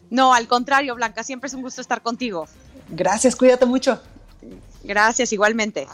[0.10, 2.48] No, al contrario, Blanca, siempre es un gusto estar contigo.
[2.90, 4.02] Gracias, cuídate mucho.
[4.84, 5.88] Gracias, igualmente.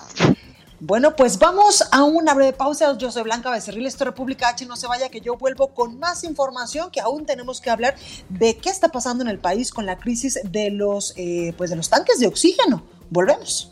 [0.79, 2.95] Bueno, pues vamos a una breve pausa.
[2.97, 4.65] Yo soy Blanca Becerril, esto es República H.
[4.67, 7.95] No se vaya que yo vuelvo con más información que aún tenemos que hablar
[8.29, 11.77] de qué está pasando en el país con la crisis de los, eh, pues de
[11.77, 12.83] los tanques de oxígeno.
[13.10, 13.71] Volvemos.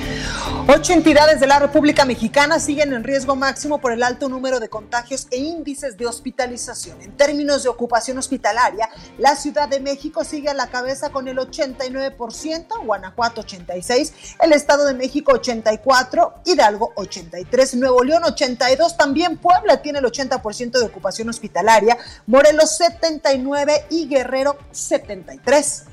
[0.67, 4.69] Ocho entidades de la República Mexicana siguen en riesgo máximo por el alto número de
[4.69, 7.01] contagios e índices de hospitalización.
[7.01, 11.37] En términos de ocupación hospitalaria, la Ciudad de México sigue a la cabeza con el
[11.37, 19.81] 89%, Guanajuato 86%, el Estado de México 84%, Hidalgo 83%, Nuevo León 82%, también Puebla
[19.81, 21.97] tiene el 80% de ocupación hospitalaria,
[22.27, 25.90] Morelos 79% y Guerrero 73%.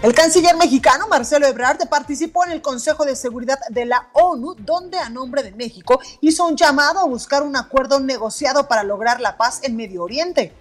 [0.00, 4.96] El canciller mexicano Marcelo Ebrard participó en el Consejo de Seguridad de la ONU, donde
[4.96, 9.36] a nombre de México hizo un llamado a buscar un acuerdo negociado para lograr la
[9.36, 10.52] paz en Medio Oriente.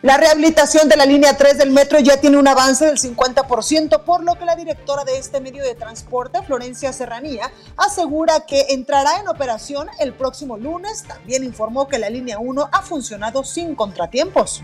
[0.00, 4.24] La rehabilitación de la línea 3 del metro ya tiene un avance del 50%, por
[4.24, 9.28] lo que la directora de este medio de transporte, Florencia Serranía, asegura que entrará en
[9.28, 11.04] operación el próximo lunes.
[11.04, 14.62] También informó que la línea 1 ha funcionado sin contratiempos.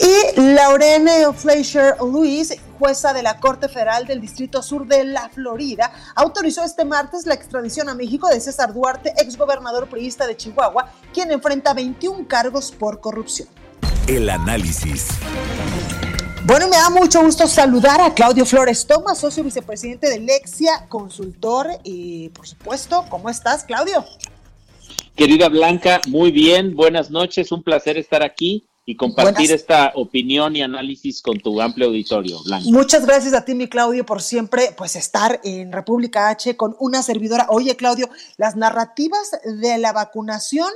[0.00, 5.92] Y Laurene Fleischer Luis, jueza de la Corte Federal del Distrito Sur de la Florida,
[6.14, 11.30] autorizó este martes la extradición a México de César Duarte, exgobernador priista de Chihuahua, quien
[11.30, 13.48] enfrenta 21 cargos por corrupción.
[14.06, 15.08] El análisis.
[16.44, 21.68] Bueno, me da mucho gusto saludar a Claudio Flores Tomás, socio vicepresidente de Lexia, consultor
[21.84, 24.04] y, por supuesto, ¿cómo estás, Claudio?
[25.14, 30.62] Querida Blanca, muy bien, buenas noches, un placer estar aquí y compartir esta opinión y
[30.62, 32.68] análisis con tu amplio auditorio, Blanca.
[32.68, 37.02] Muchas gracias a ti, mi Claudio, por siempre pues estar en República H con una
[37.02, 37.46] servidora.
[37.50, 40.70] Oye, Claudio, las narrativas de la vacunación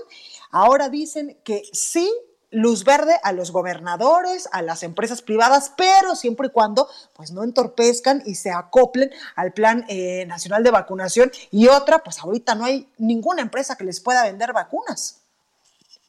[0.51, 2.09] ahora dicen que sí
[2.51, 7.43] luz verde a los gobernadores, a las empresas privadas, pero siempre y cuando pues no
[7.43, 11.33] entorpezcan y se acoplen al plan eh, nacional de vacunación.
[11.51, 15.26] Y otra, pues ahorita no hay ninguna empresa que les pueda vender vacunas.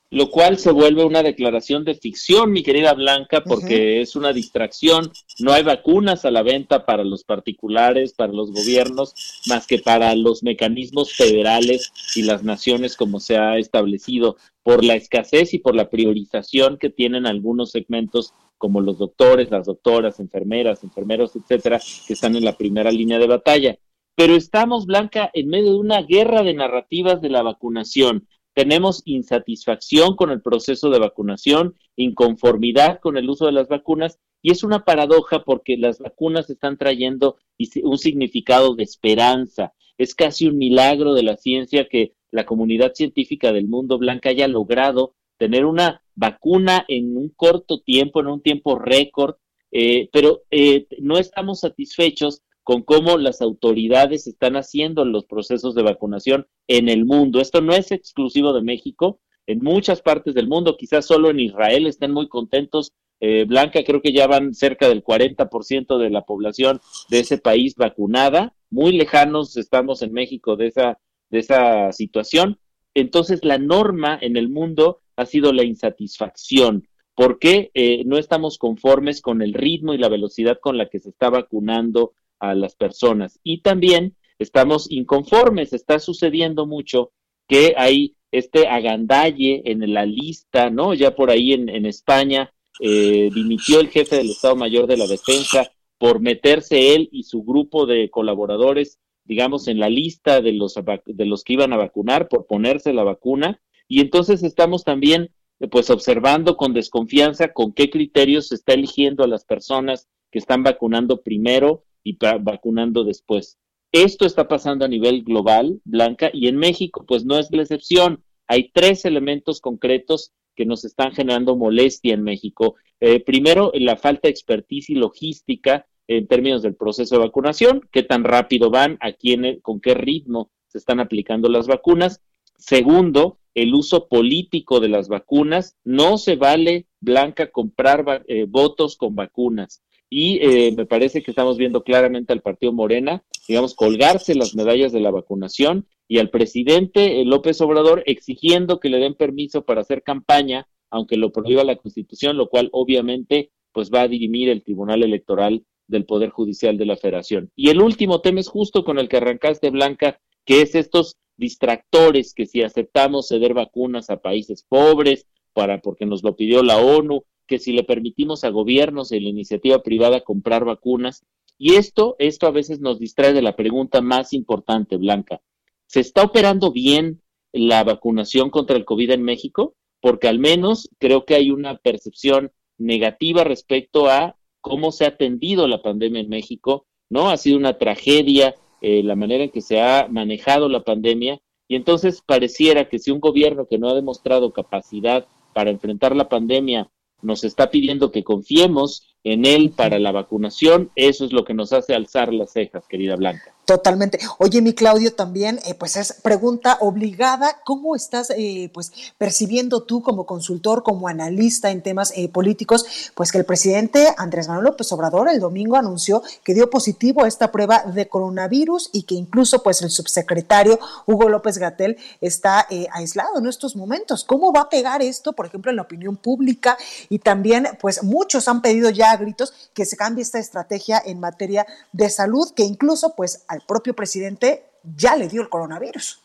[0.10, 5.12] Lo cual se vuelve una declaración de ficción, mi querida Blanca, porque es una distracción.
[5.39, 9.13] No hay vacunas a la venta para los particulares, para los gobiernos,
[9.48, 14.96] más que para los mecanismos federales y las naciones como se ha establecido por la
[14.96, 20.84] escasez y por la priorización que tienen algunos segmentos como los doctores, las doctoras, enfermeras,
[20.84, 23.78] enfermeros, etcétera, que están en la primera línea de batalla.
[24.15, 30.15] Pero estamos, Blanca, en medio de una guerra de narrativas de la vacunación tenemos insatisfacción
[30.15, 34.84] con el proceso de vacunación, inconformidad con el uso de las vacunas y es una
[34.84, 37.38] paradoja porque las vacunas están trayendo
[37.84, 39.74] un significado de esperanza.
[40.00, 44.48] Es casi un milagro de la ciencia que la comunidad científica del mundo blanca haya
[44.48, 49.36] logrado tener una vacuna en un corto tiempo, en un tiempo récord,
[49.72, 55.84] eh, pero eh, no estamos satisfechos con cómo las autoridades están haciendo los procesos de
[55.84, 57.39] vacunación en el mundo.
[57.39, 61.88] Esto no es exclusivo de México, en muchas partes del mundo, quizás solo en Israel
[61.88, 62.91] estén muy contentos.
[63.21, 67.75] Eh, Blanca, creo que ya van cerca del 40% de la población de ese país
[67.75, 68.53] vacunada.
[68.69, 70.99] Muy lejanos estamos en México de esa,
[71.30, 72.60] de esa situación.
[72.93, 76.86] Entonces, la norma en el mundo ha sido la insatisfacción.
[77.15, 80.99] ¿Por qué eh, no estamos conformes con el ritmo y la velocidad con la que
[80.99, 83.39] se está vacunando a las personas.
[83.43, 87.12] Y también estamos inconformes, está sucediendo mucho
[87.47, 90.93] que hay este agandalle en la lista, ¿no?
[90.93, 95.71] Ya por ahí en, España eh, dimitió el jefe del Estado Mayor de la Defensa
[95.97, 101.26] por meterse él y su grupo de colaboradores, digamos, en la lista de los, de
[101.26, 103.60] los que iban a vacunar, por ponerse la vacuna.
[103.88, 105.32] Y entonces estamos también,
[105.71, 110.63] pues, observando con desconfianza con qué criterios se está eligiendo a las personas que están
[110.63, 113.58] vacunando primero y vacunando después.
[113.91, 118.24] Esto está pasando a nivel global, Blanca, y en México, pues no es la excepción.
[118.48, 122.76] Hay tres elementos concretos que nos están generando molestia en México.
[123.00, 128.04] Eh, primero, la falta de expertise y logística en términos del proceso de vacunación, qué
[128.04, 132.22] tan rápido van, a quién, con qué ritmo se están aplicando las vacunas.
[132.58, 135.76] Segundo, el uso político de las vacunas.
[135.84, 141.58] No se vale, Blanca, comprar eh, votos con vacunas y eh, me parece que estamos
[141.58, 147.22] viendo claramente al partido Morena, digamos, colgarse las medallas de la vacunación y al presidente
[147.22, 151.76] eh, López Obrador exigiendo que le den permiso para hacer campaña, aunque lo prohíba la
[151.76, 156.86] Constitución, lo cual obviamente pues va a dirimir el Tribunal Electoral del Poder Judicial de
[156.86, 157.52] la Federación.
[157.56, 162.34] Y el último tema es justo con el que arrancaste, Blanca, que es estos distractores
[162.34, 167.24] que si aceptamos ceder vacunas a países pobres, para porque nos lo pidió la ONU,
[167.47, 171.25] que si le permitimos a gobiernos y la iniciativa privada comprar vacunas,
[171.57, 175.41] y esto, esto a veces nos distrae de la pregunta más importante, Blanca.
[175.88, 179.75] ¿Se está operando bien la vacunación contra el COVID en México?
[179.99, 185.67] Porque al menos creo que hay una percepción negativa respecto a cómo se ha atendido
[185.67, 187.29] la pandemia en México, ¿no?
[187.29, 191.75] Ha sido una tragedia eh, la manera en que se ha manejado la pandemia y
[191.75, 196.91] entonces pareciera que si un gobierno que no ha demostrado capacidad para enfrentar la pandemia
[197.21, 201.73] nos está pidiendo que confiemos en él para la vacunación, eso es lo que nos
[201.73, 203.53] hace alzar las cejas, querida Blanca.
[203.67, 204.17] Totalmente.
[204.38, 210.01] Oye, mi Claudio, también, eh, pues es pregunta obligada, ¿cómo estás eh, pues percibiendo tú
[210.01, 214.89] como consultor, como analista en temas eh, políticos, pues que el presidente Andrés Manuel López
[214.93, 219.62] Obrador el domingo anunció que dio positivo a esta prueba de coronavirus y que incluso
[219.62, 224.23] pues el subsecretario Hugo López Gatel está aislado en estos momentos?
[224.23, 226.77] ¿Cómo va a pegar esto, por ejemplo, en la opinión pública?
[227.10, 231.20] Y también, pues muchos han pedido ya a gritos que se cambie esta estrategia en
[231.20, 234.65] materia de salud, que incluso pues al propio presidente
[234.96, 236.22] ya le dio el coronavirus.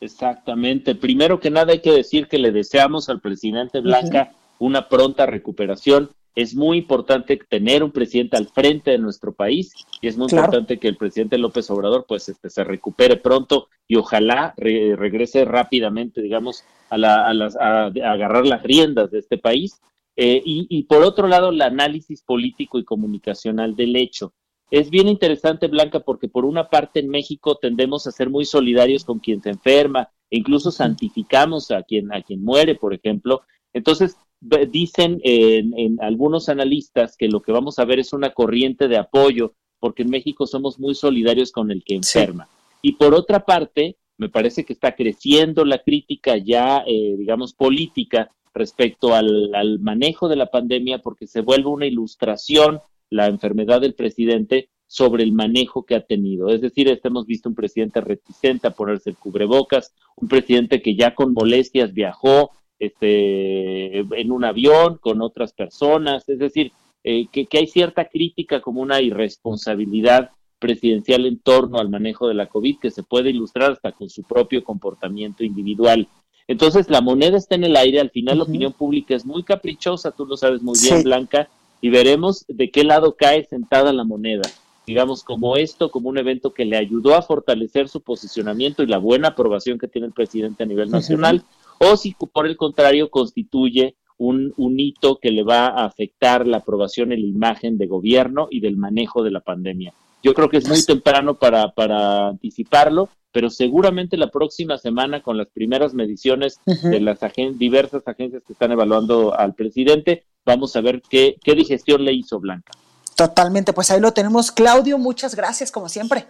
[0.00, 0.94] Exactamente.
[0.94, 6.10] Primero que nada hay que decir que le deseamos al presidente Blanca una pronta recuperación.
[6.34, 10.78] Es muy importante tener un presidente al frente de nuestro país y es muy importante
[10.78, 16.62] que el presidente López Obrador pues este, se recupere pronto y ojalá regrese rápidamente, digamos,
[16.90, 17.26] a, la,
[17.58, 19.80] a, agarrar las riendas de este país.
[20.16, 24.32] Eh, y, y por otro lado, el análisis político y comunicacional del hecho.
[24.70, 29.04] Es bien interesante, Blanca, porque por una parte en México tendemos a ser muy solidarios
[29.04, 33.42] con quien se enferma, e incluso santificamos a quien, a quien muere, por ejemplo.
[33.72, 38.98] Entonces, dicen en, algunos analistas que lo que vamos a ver es una corriente de
[38.98, 42.48] apoyo, porque en México somos muy solidarios con el que enferma.
[42.82, 48.30] Y por otra parte, me parece que está creciendo la crítica ya, eh, digamos, política
[48.56, 52.80] respecto al, manejo de la pandemia, porque se vuelve una ilustración
[53.10, 56.48] la enfermedad del presidente sobre el manejo que ha tenido.
[56.48, 60.96] Es decir, este, hemos visto un presidente reticente a ponerse el cubrebocas, un presidente que
[60.96, 66.72] ya con molestias viajó este, en un avión con otras personas, es decir,
[67.04, 72.46] eh, que hay cierta crítica como una irresponsabilidad presidencial en torno al manejo de la
[72.46, 76.08] COVID que se puede ilustrar hasta con su propio comportamiento individual.
[76.48, 80.12] Entonces, la moneda está en el aire, al final la opinión pública es muy caprichosa,
[80.12, 81.48] tú lo sabes muy bien, Blanca,
[81.80, 84.48] y veremos de qué lado cae sentada la moneda.
[84.86, 88.98] Digamos, como esto, como un evento que le ayudó a fortalecer su posicionamiento y la
[88.98, 91.42] buena aprobación que tiene el presidente a nivel nacional,
[91.78, 96.58] o si por el contrario constituye un, un hito que le va a afectar la
[96.58, 99.92] aprobación y la imagen de gobierno y del manejo de la pandemia.
[100.22, 105.36] Yo creo que es muy temprano para, para anticiparlo, pero seguramente la próxima semana con
[105.36, 107.18] las primeras mediciones de las
[107.58, 112.40] diversas agencias que están evaluando al presidente, vamos a ver qué, qué digestión le hizo
[112.40, 112.72] Blanca.
[113.14, 114.50] Totalmente, pues ahí lo tenemos.
[114.50, 116.24] Claudio, muchas gracias como siempre.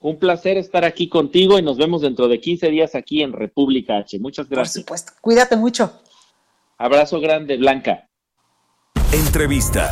[0.00, 3.98] Un placer estar aquí contigo y nos vemos dentro de 15 días aquí en República
[3.98, 4.18] H.
[4.18, 4.76] Muchas gracias.
[4.76, 5.12] Por supuesto.
[5.20, 5.92] Cuídate mucho.
[6.78, 8.08] Abrazo grande, Blanca.
[9.12, 9.90] Entrevista.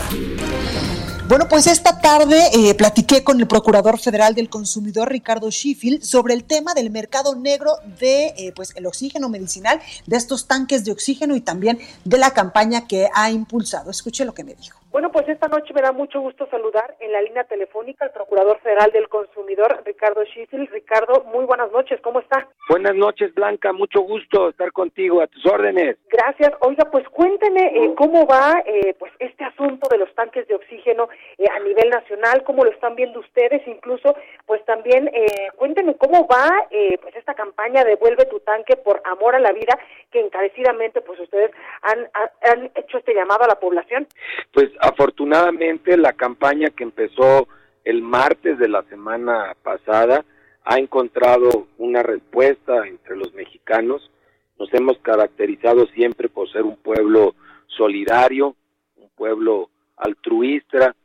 [1.28, 6.34] Bueno, pues esta tarde eh, platiqué con el Procurador Federal del Consumidor, Ricardo Sheffield, sobre
[6.34, 10.92] el tema del mercado negro de eh, pues el oxígeno medicinal, de estos tanques de
[10.92, 13.90] oxígeno y también de la campaña que ha impulsado.
[13.90, 14.81] Escuche lo que me dijo.
[14.92, 18.60] Bueno, pues esta noche me da mucho gusto saludar en la línea telefónica al Procurador
[18.60, 20.66] Federal del Consumidor, Ricardo Schifil.
[20.66, 22.46] Ricardo, muy buenas noches, ¿cómo está?
[22.68, 25.96] Buenas noches, Blanca, mucho gusto estar contigo, a tus órdenes.
[26.10, 26.52] Gracias.
[26.60, 31.08] Oiga, pues cuénteme eh, cómo va eh, pues este asunto de los tanques de oxígeno
[31.38, 34.14] eh, a nivel nacional, cómo lo están viendo ustedes, incluso,
[34.44, 35.10] pues también
[35.56, 36.66] cuénteme cómo va
[37.00, 39.78] pues esta campaña de Vuelve tu tanque por amor a la vida,
[40.10, 42.10] que encarecidamente pues ustedes han,
[42.42, 44.06] han hecho este llamado a la población.
[44.52, 47.46] Pues afortunadamente la campaña que empezó
[47.84, 50.24] el martes de la semana pasada
[50.64, 54.10] ha encontrado una respuesta entre los mexicanos.
[54.58, 57.36] Nos hemos caracterizado siempre por ser un pueblo
[57.68, 58.56] solidario,
[58.96, 60.96] un pueblo altruista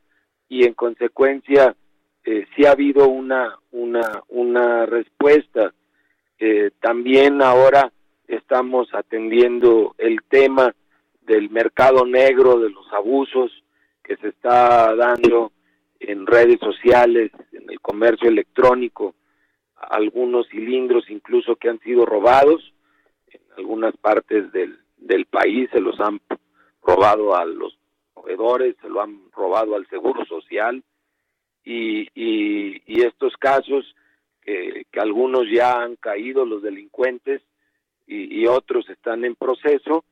[0.48, 1.76] y en consecuencia
[2.24, 5.72] eh, sí ha habido una, una, una respuesta.
[6.40, 7.92] Eh, también ahora
[8.26, 10.74] estamos atendiendo el tema
[11.22, 13.52] del mercado negro, de los abusos,
[14.08, 15.52] que se está dando
[16.00, 19.14] en redes sociales, en el comercio electrónico,
[19.76, 22.72] algunos cilindros incluso que han sido robados
[23.30, 26.22] en algunas partes del, del país, se los han
[26.82, 27.76] robado a los
[28.14, 30.82] proveedores, se lo han robado al Seguro Social
[31.62, 33.94] y, y, estos casos
[34.40, 37.42] que, que, algunos ya han caído los delincuentes
[38.06, 40.04] y, y otros están en proceso,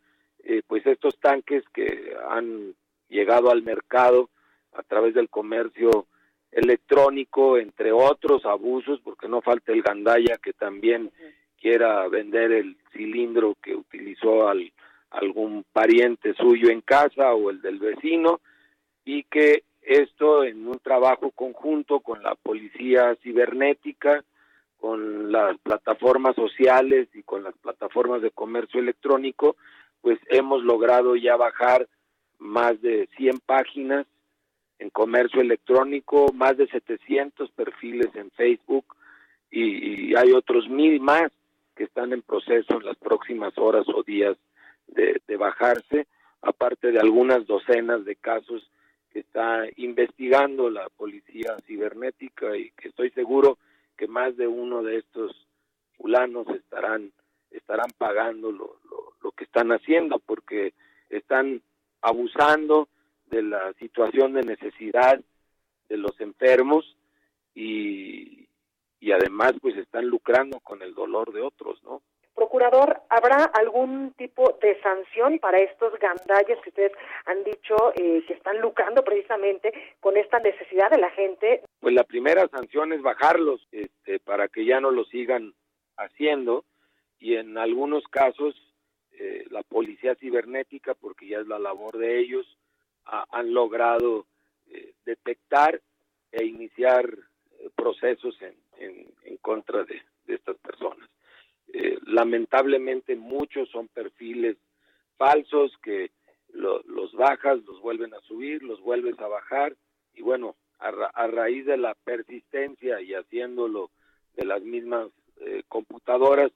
[0.45, 2.75] eh, pues estos tanques que han
[3.09, 4.31] llegado al mercado
[4.73, 6.07] a través del comercio
[6.51, 11.11] electrónico, entre otros abusos, porque no falta el gandaya que también
[11.61, 14.73] quiera vender el cilindro que utilizó al,
[15.11, 18.41] algún pariente suyo en casa o el del vecino,
[19.05, 24.25] y que esto en un trabajo conjunto con la policía cibernética,
[24.79, 29.57] con las plataformas sociales y con las plataformas de comercio electrónico,
[30.01, 31.89] pues hemos logrado ya bajar
[32.39, 34.07] más de 100 páginas
[34.79, 38.85] en comercio electrónico, más de 700 perfiles en Facebook
[39.51, 41.31] y, hay otros mil más
[41.75, 44.37] que están en proceso en las próximas horas o días
[44.87, 46.07] de, de bajarse,
[46.43, 48.71] aparte de algunas docenas de casos
[49.11, 53.59] que está investigando la policía cibernética y que estoy seguro
[53.97, 55.33] que más de uno de estos
[55.97, 57.13] fulanos estarán
[57.51, 60.75] estarán pagando lo, lo, lo que están haciendo porque
[61.09, 61.63] están
[62.01, 62.89] abusando
[63.27, 65.21] de la situación de necesidad
[65.89, 66.97] de los enfermos
[67.55, 68.49] y,
[69.01, 72.03] y además pues están lucrando con el dolor de otros, ¿no?
[72.37, 76.93] Procurador, ¿habrá algún tipo de sanción para estos gandalles que ustedes
[77.25, 81.63] han dicho eh, que están lucrando precisamente con esta necesidad de la gente?
[81.81, 85.55] Pues la primera sanción es bajarlos este, para que ya no lo sigan
[85.97, 86.67] haciendo
[87.19, 88.55] y en algunos casos
[89.19, 92.47] eh, la policía cibernética, porque ya es la labor de ellos,
[93.05, 94.27] han logrado
[94.69, 95.81] eh, detectar
[96.33, 97.09] e iniciar
[97.59, 98.57] eh, procesos en,
[99.25, 101.09] en, contra de, estas personas.
[102.05, 104.57] lamentablemente muchos son perfiles
[105.17, 106.11] falsos que
[106.53, 109.77] los bajas, los vuelven a subir, los vuelves a bajar
[110.15, 113.91] y bueno, a, a raíz de la persistencia y haciéndolo
[114.35, 115.11] de las mismas
[115.69, 116.51] computadoras,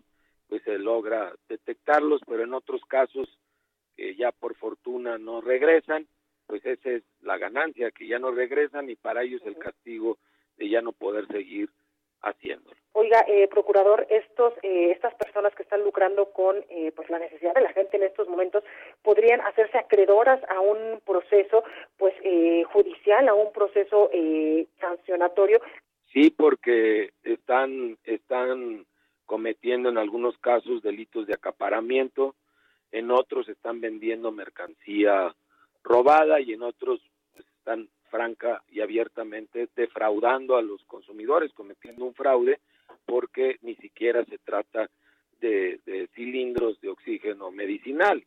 [0.51, 3.29] pues se logra detectarlos, pero en otros casos
[3.97, 6.07] que ya por fortuna no regresan,
[6.47, 10.19] pues esa es la ganancia, que ya no regresan y para ellos el castigo
[10.57, 11.71] de ya no poder seguir
[12.23, 12.77] haciéndolo.
[12.93, 17.55] Oiga, eh, procurador, estos, eh, estas personas que están lucrando con eh, pues la necesidad
[17.55, 18.65] de la gente en estos momentos
[19.03, 21.63] podrían hacerse acreedoras a un proceso
[21.97, 25.61] pues eh, judicial, a un proceso eh, sancionatorio.
[26.13, 28.85] Sí, porque están están
[29.31, 32.35] cometiendo en algunos casos delitos de acaparamiento,
[32.91, 35.33] en otros están vendiendo mercancía
[35.85, 37.01] robada y en otros
[37.39, 42.59] están franca y abiertamente defraudando a los consumidores, cometiendo un fraude
[43.07, 44.91] porque ni siquiera se trata
[45.41, 48.25] de, de, cilindros de oxígeno medicinal,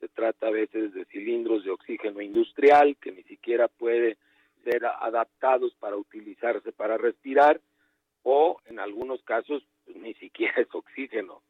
[0.00, 4.18] se trata a veces de cilindros de oxígeno industrial que ni siquiera puede
[4.64, 7.58] ser adaptados para utilizarse para respirar
[8.22, 11.42] o en algunos casos pues, ni siquiera es oxígeno.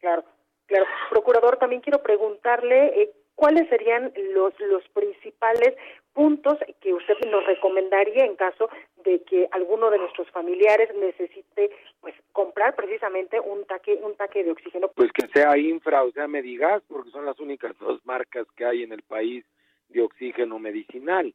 [0.00, 0.24] Claro,
[0.66, 0.86] claro.
[1.10, 5.74] Procurador, también quiero preguntarle eh, cuáles serían los, los principales
[6.12, 8.68] puntos que usted nos recomendaría en caso
[9.04, 14.52] de que alguno de nuestros familiares necesite pues comprar precisamente un taque un taque de
[14.52, 18.64] oxígeno pues que sea infra o sea medigas porque son las únicas dos marcas que
[18.64, 19.44] hay en el país
[19.90, 21.34] de oxígeno medicinal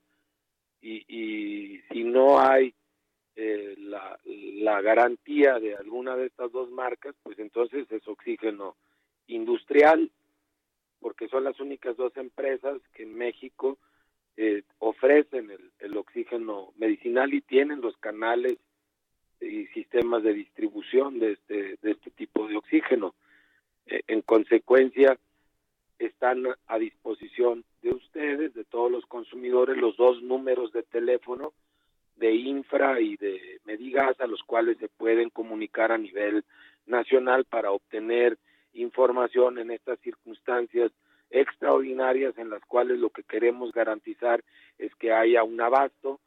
[0.81, 2.73] y, y si no hay
[3.35, 8.75] eh, la, la garantía de alguna de estas dos marcas pues entonces es oxígeno
[9.27, 10.11] industrial
[10.99, 13.77] porque son las únicas dos empresas que en México
[14.37, 18.57] eh, ofrecen el, el, oxígeno medicinal y tienen los canales
[19.41, 23.15] y sistemas de distribución de este, de este tipo de oxígeno.
[23.87, 25.17] Eh, en consecuencia,
[25.99, 31.53] están a disposición de ustedes, de todos los consumidores, los dos números de teléfono
[32.21, 36.45] de Infra y de Medigas a los cuales se pueden comunicar a nivel
[36.85, 38.37] nacional para obtener
[38.73, 40.91] información en estas circunstancias
[41.31, 44.43] extraordinarias en las cuales lo que queremos garantizar
[44.77, 46.19] es que haya un abasto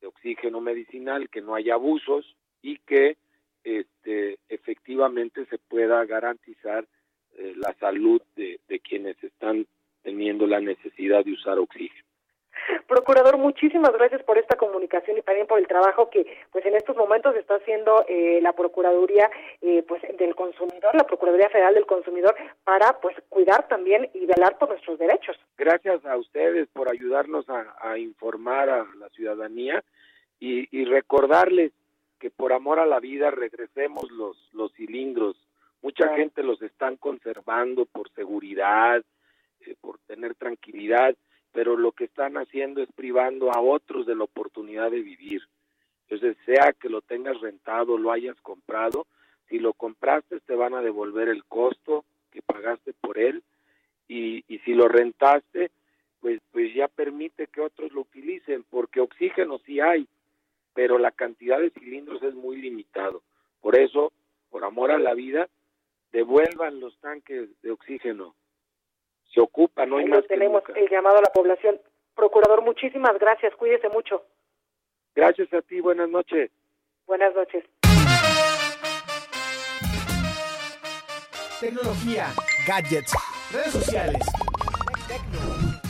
[0.00, 3.18] de oxígeno medicinal, que no haya abusos y que
[3.64, 6.86] este, efectivamente se pueda garantizar
[7.36, 9.66] eh, la salud de, de quienes están
[10.02, 12.11] teniendo la necesidad de usar oxígeno.
[12.86, 16.96] Procurador, muchísimas gracias por esta comunicación y también por el trabajo que, pues, en estos
[16.96, 19.30] momentos está haciendo eh, la Procuraduría,
[19.60, 22.34] eh, pues, del consumidor, la Procuraduría Federal del Consumidor,
[22.64, 25.36] para, pues, cuidar también y velar por nuestros derechos.
[25.56, 29.82] Gracias a ustedes por ayudarnos a, a informar a la ciudadanía
[30.40, 31.72] y, y, recordarles
[32.18, 35.36] que por amor a la vida regresemos los los cilindros.
[35.82, 39.02] Mucha gente los están conservando por seguridad,
[39.66, 41.16] eh, por tener tranquilidad
[41.52, 45.42] pero lo que están haciendo es privando a otros de la oportunidad de vivir.
[46.08, 49.06] Entonces, sea que lo tengas rentado, lo hayas comprado,
[49.48, 53.42] si lo compraste te van a devolver el costo que pagaste por él
[54.08, 55.70] y, y si lo rentaste,
[56.20, 60.06] pues, pues ya permite que otros lo utilicen, porque oxígeno sí hay,
[60.72, 63.22] pero la cantidad de cilindros es muy limitado.
[63.60, 64.12] Por eso,
[64.50, 65.48] por amor a la vida,
[66.12, 68.34] devuelvan los tanques de oxígeno
[69.32, 70.26] se ocupa, no hay Ahí más.
[70.26, 71.80] tenemos el llamado a la población.
[72.14, 74.22] Procurador, muchísimas gracias, cuídese mucho.
[75.14, 76.50] Gracias a ti, buenas noches.
[77.06, 77.64] Buenas noches.
[81.60, 82.26] Tecnología,
[82.66, 83.12] gadgets,
[83.52, 84.22] redes sociales,
[85.06, 85.80] tecno,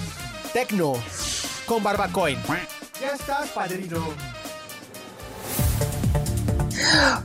[0.52, 0.92] tecno,
[1.66, 2.36] con Barbacoin.
[3.00, 4.31] Ya estás, padrino.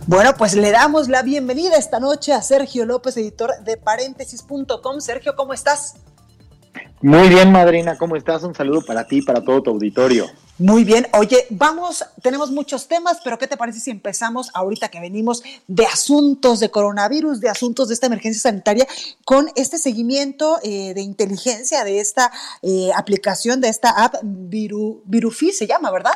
[0.05, 4.99] Bueno, pues le damos la bienvenida esta noche a Sergio López, editor de paréntesis.com.
[4.99, 5.95] Sergio, ¿cómo estás?
[7.01, 8.43] Muy bien, madrina, ¿cómo estás?
[8.43, 10.27] Un saludo para ti, para todo tu auditorio.
[10.59, 14.99] Muy bien, oye, vamos, tenemos muchos temas, pero ¿qué te parece si empezamos ahorita que
[14.99, 18.87] venimos de asuntos de coronavirus, de asuntos de esta emergencia sanitaria,
[19.23, 22.31] con este seguimiento eh, de inteligencia de esta
[22.63, 26.13] eh, aplicación, de esta app Viru, Virufi, se llama, ¿verdad?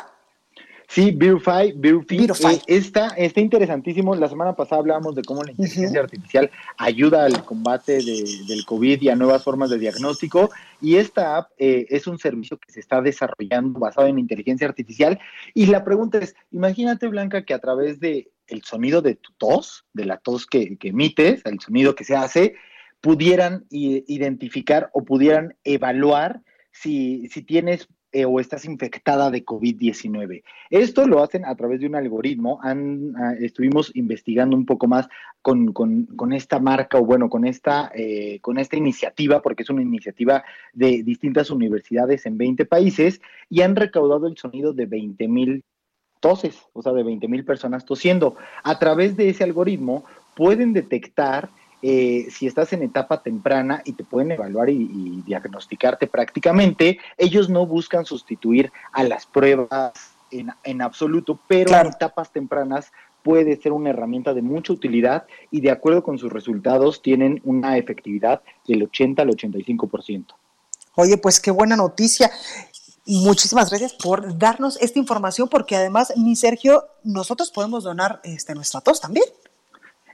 [0.92, 2.56] Sí, Virify, Virify.
[2.56, 4.14] Eh, está, está interesantísimo.
[4.14, 6.04] La semana pasada hablábamos de cómo la inteligencia uh -huh.
[6.04, 10.50] artificial ayuda al combate de, del COVID y a nuevas formas de diagnóstico.
[10.82, 15.18] Y esta app eh, es un servicio que se está desarrollando basado en inteligencia artificial.
[15.54, 19.86] Y la pregunta es, imagínate, Blanca, que a través de el sonido de tu tos,
[19.94, 22.54] de la tos que, que emites, el sonido que se hace,
[23.00, 30.42] pudieran identificar o pudieran evaluar si, si tienes eh, o estás infectada de COVID-19.
[30.68, 32.58] Esto lo hacen a través de un algoritmo.
[32.62, 35.08] Han, uh, estuvimos investigando un poco más
[35.40, 39.70] con, con, con esta marca o bueno, con esta, eh, con esta iniciativa, porque es
[39.70, 40.44] una iniciativa
[40.74, 45.64] de distintas universidades en 20 países y han recaudado el sonido de 20 mil
[46.20, 48.36] toses, o sea, de 20 mil personas tosiendo.
[48.62, 50.04] A través de ese algoritmo
[50.36, 51.48] pueden detectar
[51.82, 57.50] eh, si estás en etapa temprana y te pueden evaluar y, y, diagnosticarte prácticamente, ellos
[57.50, 59.92] no buscan sustituir a las pruebas
[60.30, 61.88] en, en absoluto, pero claro.
[61.88, 66.32] en etapas tempranas puede ser una herramienta de mucha utilidad y de acuerdo con sus
[66.32, 70.26] resultados tienen una efectividad del 80 al 85%.
[70.94, 72.30] Oye, pues qué buena noticia.
[73.04, 78.80] Muchísimas gracias por darnos esta información, porque además, mi Sergio, nosotros podemos donar este, nuestra
[78.80, 79.24] tos también.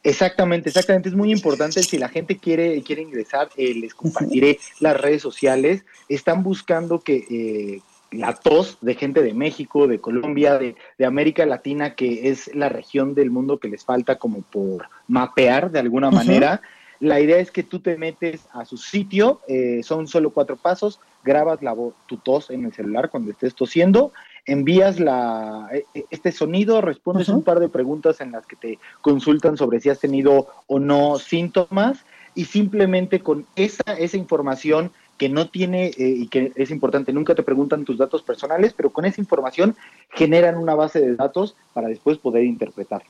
[0.09, 1.09] Exactamente, exactamente.
[1.09, 1.83] Es muy importante.
[1.83, 5.85] Si la gente quiere, quiere ingresar, eh, les compartiré las redes sociales.
[6.09, 7.81] Están buscando que eh,
[8.11, 12.69] la tos de gente de México, de Colombia, de, de, América Latina, que es la
[12.69, 16.63] región del mundo que les falta como por mapear de alguna manera.
[17.01, 20.99] La idea es que tú te metes a su sitio, eh, son solo cuatro pasos,
[21.23, 24.13] grabas la tu tos en el celular cuando estés tosiendo,
[24.49, 28.79] envías la, e, e, este sonido, respondes un par de preguntas en las que te
[29.01, 31.99] consultan sobre si has tenido o no síntomas
[32.35, 37.35] y simplemente con esa, esa información que no tiene eh, y que es importante, nunca
[37.35, 39.77] te preguntan tus datos personales, pero con esa información
[40.11, 43.03] generan una base de datos para después poder interpretar.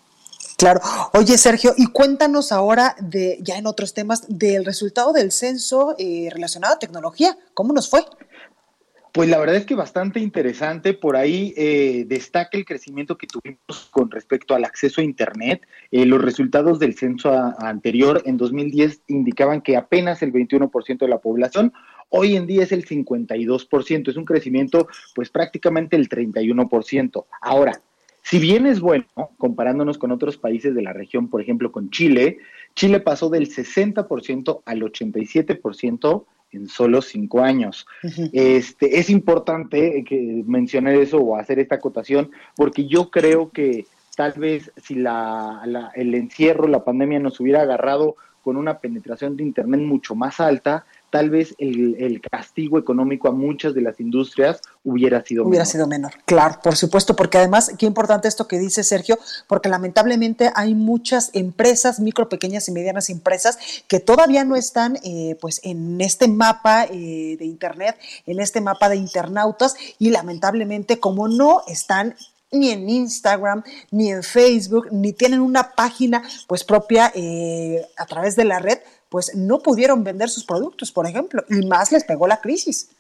[0.57, 0.80] Claro.
[1.12, 6.30] Oye, Sergio, y cuéntanos ahora de, ya en otros temas, del resultado del censo eh,
[6.32, 7.39] relacionado a tecnología.
[7.55, 8.05] ¿Cómo nos fue?
[9.13, 10.95] Pues la verdad es que bastante interesante.
[10.95, 15.67] Por ahí eh, destaca el crecimiento que tuvimos con respecto al acceso a Internet.
[15.91, 21.19] Eh, los resultados del censo anterior en 2010 indicaban que apenas el 21% de la
[21.19, 21.73] población,
[22.11, 24.09] hoy en día es el 52%.
[24.09, 27.25] Es un crecimiento pues prácticamente el 31%.
[27.41, 27.81] Ahora,
[28.23, 29.07] si bien es bueno,
[29.39, 32.39] comparándonos con otros países de la región, por ejemplo con Chile,
[32.75, 37.86] Chile pasó del 60% al 87% en solo cinco años.
[38.32, 43.86] este, es importante que mencionar eso o hacer esta acotación porque yo creo que
[44.16, 45.62] tal vez si la,
[45.94, 50.86] el encierro, la pandemia nos hubiera agarrado con una penetración de Internet mucho más alta,
[51.11, 56.13] tal vez el, castigo económico a muchas de las industrias hubiera sido hubiera sido menor.
[56.25, 61.31] Claro, por supuesto, porque además, qué importante esto que dice Sergio, porque lamentablemente hay muchas
[61.35, 66.85] empresas, micro, pequeñas y medianas empresas, que todavía no están eh, pues en este mapa
[66.85, 67.97] eh, de Internet,
[68.27, 72.15] en este mapa de internautas, y lamentablemente como no están
[72.51, 78.37] ni en Instagram, ni en Facebook, ni tienen una página pues propia eh, a través
[78.37, 78.79] de la red,
[79.09, 82.91] pues no pudieron vender sus productos, por ejemplo, y más les pegó la crisis.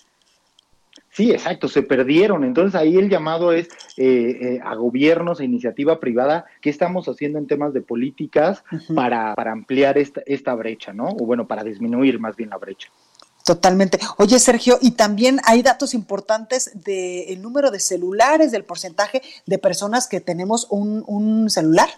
[1.10, 2.44] Sí, exacto, se perdieron.
[2.44, 7.38] Entonces ahí el llamado es eh, eh, a gobiernos, a iniciativa privada, ¿qué estamos haciendo
[7.38, 8.62] en temas de políticas
[8.94, 11.08] para, para, ampliar esta, esta brecha, ¿no?
[11.08, 12.88] O bueno, para disminuir más bien la brecha.
[13.44, 13.98] Totalmente.
[14.18, 20.06] Oye, Sergio, y también hay datos importantes del número de celulares, del porcentaje de personas
[20.06, 21.88] que tenemos un, un celular.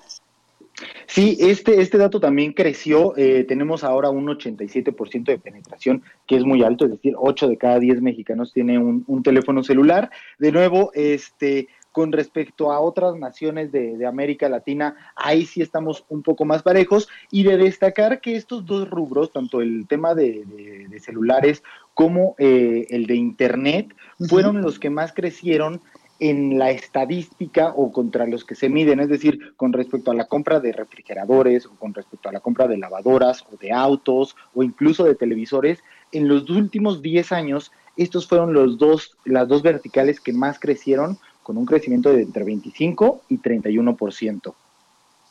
[1.07, 3.17] Sí, este, este dato también creció.
[3.17, 7.57] Eh, tenemos ahora un 87% de penetración, que es muy alto, es decir, 8 de
[7.57, 10.11] cada 10 mexicanos tiene un, un teléfono celular.
[10.39, 16.05] De nuevo, este, con respecto a otras naciones de, de, América Latina, ahí sí estamos
[16.09, 17.09] un poco más parejos.
[17.31, 20.45] Y de destacar que estos dos rubros, tanto el tema de,
[20.89, 21.63] de, celulares
[21.95, 23.95] como eh, el de Internet,
[24.29, 25.81] fueron los que más crecieron
[26.21, 30.27] en la estadística o contra los que se miden, es decir, con respecto a la
[30.27, 34.63] compra de refrigeradores o con respecto a la compra de lavadoras o de autos o
[34.63, 40.21] incluso de televisores, en los últimos 10 años estos fueron los dos, las dos verticales
[40.21, 44.55] que más crecieron con un crecimiento de entre 25 y 31%.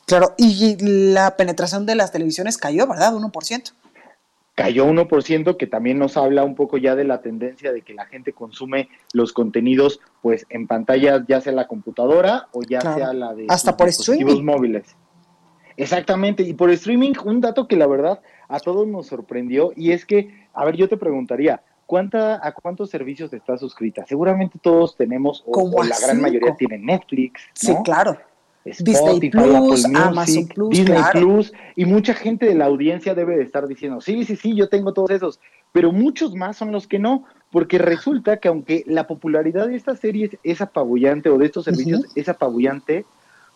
[0.06, 3.14] Claro, y la penetración de las televisiones cayó, ¿verdad?
[3.14, 3.72] 1%
[4.60, 8.04] cayó 1%, que también nos habla un poco ya de la tendencia de que la
[8.04, 13.32] gente consume los contenidos pues en pantallas, ya sea la computadora o ya sea la
[13.32, 14.94] de hasta por dispositivos móviles.
[15.78, 20.04] Exactamente, y por streaming, un dato que la verdad a todos nos sorprendió y es
[20.04, 24.04] que, a ver, yo te preguntaría, ¿cuánta, ¿a cuántos servicios estás suscrita?
[24.04, 27.40] Seguramente todos tenemos, o, la gran mayoría tienen Netflix.
[27.54, 28.18] Sí, claro.
[28.64, 33.66] Disney Plus, Amazon Plus, Disney Plus, y mucha gente de la audiencia debe de estar
[33.66, 35.40] diciendo, sí, sí, sí, yo tengo todos esos,
[35.72, 39.98] pero muchos más son los que no, porque resulta que aunque la popularidad de estas
[39.98, 43.06] series es apabullante o de estos servicios es apabullante,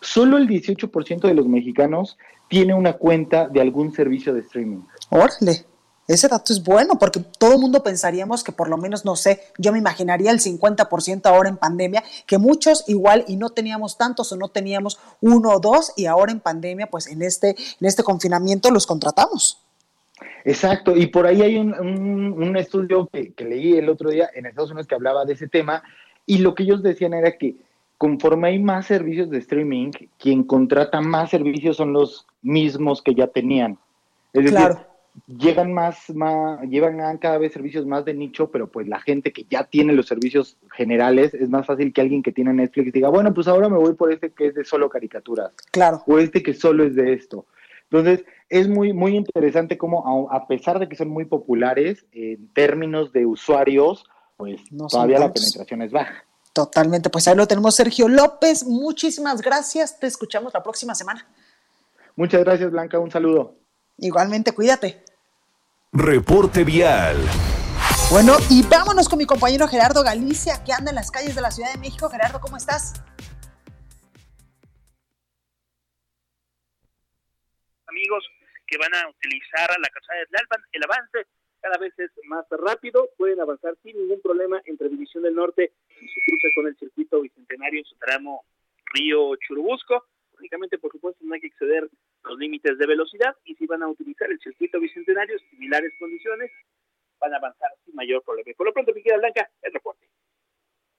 [0.01, 4.81] solo el 18% de los mexicanos tiene una cuenta de algún servicio de streaming.
[5.09, 5.65] Órale.
[6.07, 9.41] Ese dato es bueno porque todo el mundo pensaríamos que por lo menos, no sé,
[9.57, 14.31] yo me imaginaría el 50% ahora en pandemia, que muchos igual y no teníamos tantos
[14.31, 18.03] o no teníamos uno o dos y ahora en pandemia, pues en este, en este
[18.03, 19.61] confinamiento los contratamos.
[20.43, 24.69] Exacto, y por ahí hay un, estudio que, que, leí el otro día en Estados
[24.69, 25.81] Unidos que hablaba de ese tema
[26.27, 27.55] y lo que ellos decían era que
[27.97, 33.27] conforme hay más servicios de streaming, quien contrata más servicios son los mismos que ya
[33.27, 33.79] tenían.
[34.33, 34.77] Es decir,
[35.27, 39.45] llegan más, más, llevan cada vez servicios más de nicho, pero pues la gente que
[39.49, 43.33] ya tiene los servicios generales, es más fácil que alguien que tiene Netflix diga, bueno,
[43.33, 45.51] pues ahora me voy por este que es de solo caricaturas.
[45.71, 46.03] Claro.
[46.07, 47.45] O este que solo es de esto.
[47.89, 53.11] Entonces, es muy, muy interesante cómo, a, pesar de que son muy populares, en términos
[53.11, 54.03] de usuarios,
[54.37, 56.23] pues todavía la penetración es baja.
[56.53, 58.65] Totalmente, pues ahí lo tenemos, Sergio López.
[58.65, 59.99] Muchísimas gracias.
[59.99, 61.27] Te escuchamos la próxima semana.
[62.15, 62.97] Muchas gracias, Blanca.
[62.97, 63.64] Un saludo.
[63.97, 65.03] Igualmente, cuídate.
[65.91, 67.17] Reporte vial.
[68.11, 71.51] Bueno, y vámonos con mi compañero Gerardo Galicia, que anda en las calles de la
[71.51, 72.09] Ciudad de México.
[72.09, 72.93] Gerardo, ¿cómo estás?
[77.87, 78.25] Amigos
[78.67, 81.27] que van a utilizar la calzada de Tlalpan, el avance
[81.61, 86.07] cada vez es más rápido, pueden avanzar sin ningún problema entre División del Norte y
[86.07, 88.45] su cruce con el circuito bicentenario en su tramo
[88.93, 90.05] Río Churubusco.
[90.37, 91.89] Únicamente, por supuesto, no hay que exceder
[92.25, 96.51] los límites de velocidad y si van a utilizar el circuito bicentenario, similares condiciones,
[97.19, 98.49] van a avanzar sin mayor problema.
[98.49, 100.07] Y por lo pronto, Piquera Blanca, el reporte.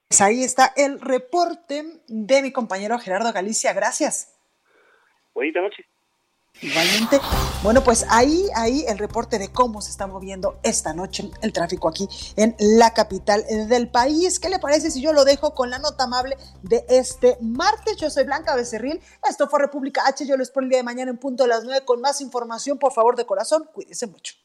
[0.07, 3.73] Pues ahí está el reporte de mi compañero Gerardo Galicia.
[3.73, 4.39] Gracias.
[5.33, 5.85] Buenas noches.
[6.61, 7.19] Igualmente,
[7.61, 11.87] bueno, pues ahí, ahí el reporte de cómo se está moviendo esta noche el tráfico
[11.87, 14.39] aquí en la capital del país.
[14.39, 17.97] ¿Qué le parece si yo lo dejo con la nota amable de este martes?
[17.97, 18.99] Yo soy Blanca Becerril,
[19.29, 21.63] esto fue República H, yo les espero el día de mañana en punto de las
[21.63, 24.35] 9 con más información, por favor, de corazón, cuídense mucho.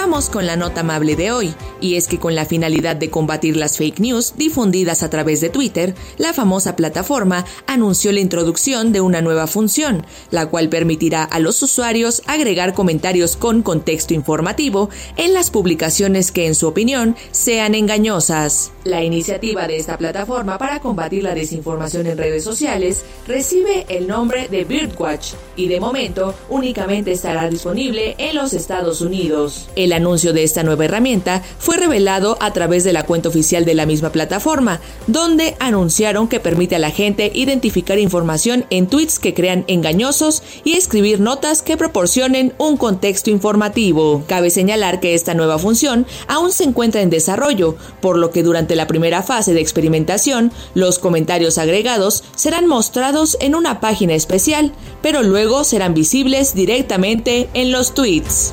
[0.00, 3.56] Vamos con la nota amable de hoy, y es que con la finalidad de combatir
[3.56, 9.00] las fake news difundidas a través de Twitter, la famosa plataforma anunció la introducción de
[9.00, 15.34] una nueva función, la cual permitirá a los usuarios agregar comentarios con contexto informativo en
[15.34, 18.70] las publicaciones que en su opinión sean engañosas.
[18.84, 24.46] La iniciativa de esta plataforma para combatir la desinformación en redes sociales recibe el nombre
[24.48, 29.68] de Birdwatch y de momento únicamente estará disponible en los Estados Unidos.
[29.92, 33.86] Anuncio de esta nueva herramienta fue revelado a través de la cuenta oficial de la
[33.86, 39.64] misma plataforma, donde anunciaron que permite a la gente identificar información en tweets que crean
[39.68, 44.24] engañosos y escribir notas que proporcionen un contexto informativo.
[44.26, 48.76] Cabe señalar que esta nueva función aún se encuentra en desarrollo, por lo que durante
[48.76, 54.72] la primera fase de experimentación, los comentarios agregados serán mostrados en una página especial,
[55.02, 58.52] pero luego serán visibles directamente en los tweets.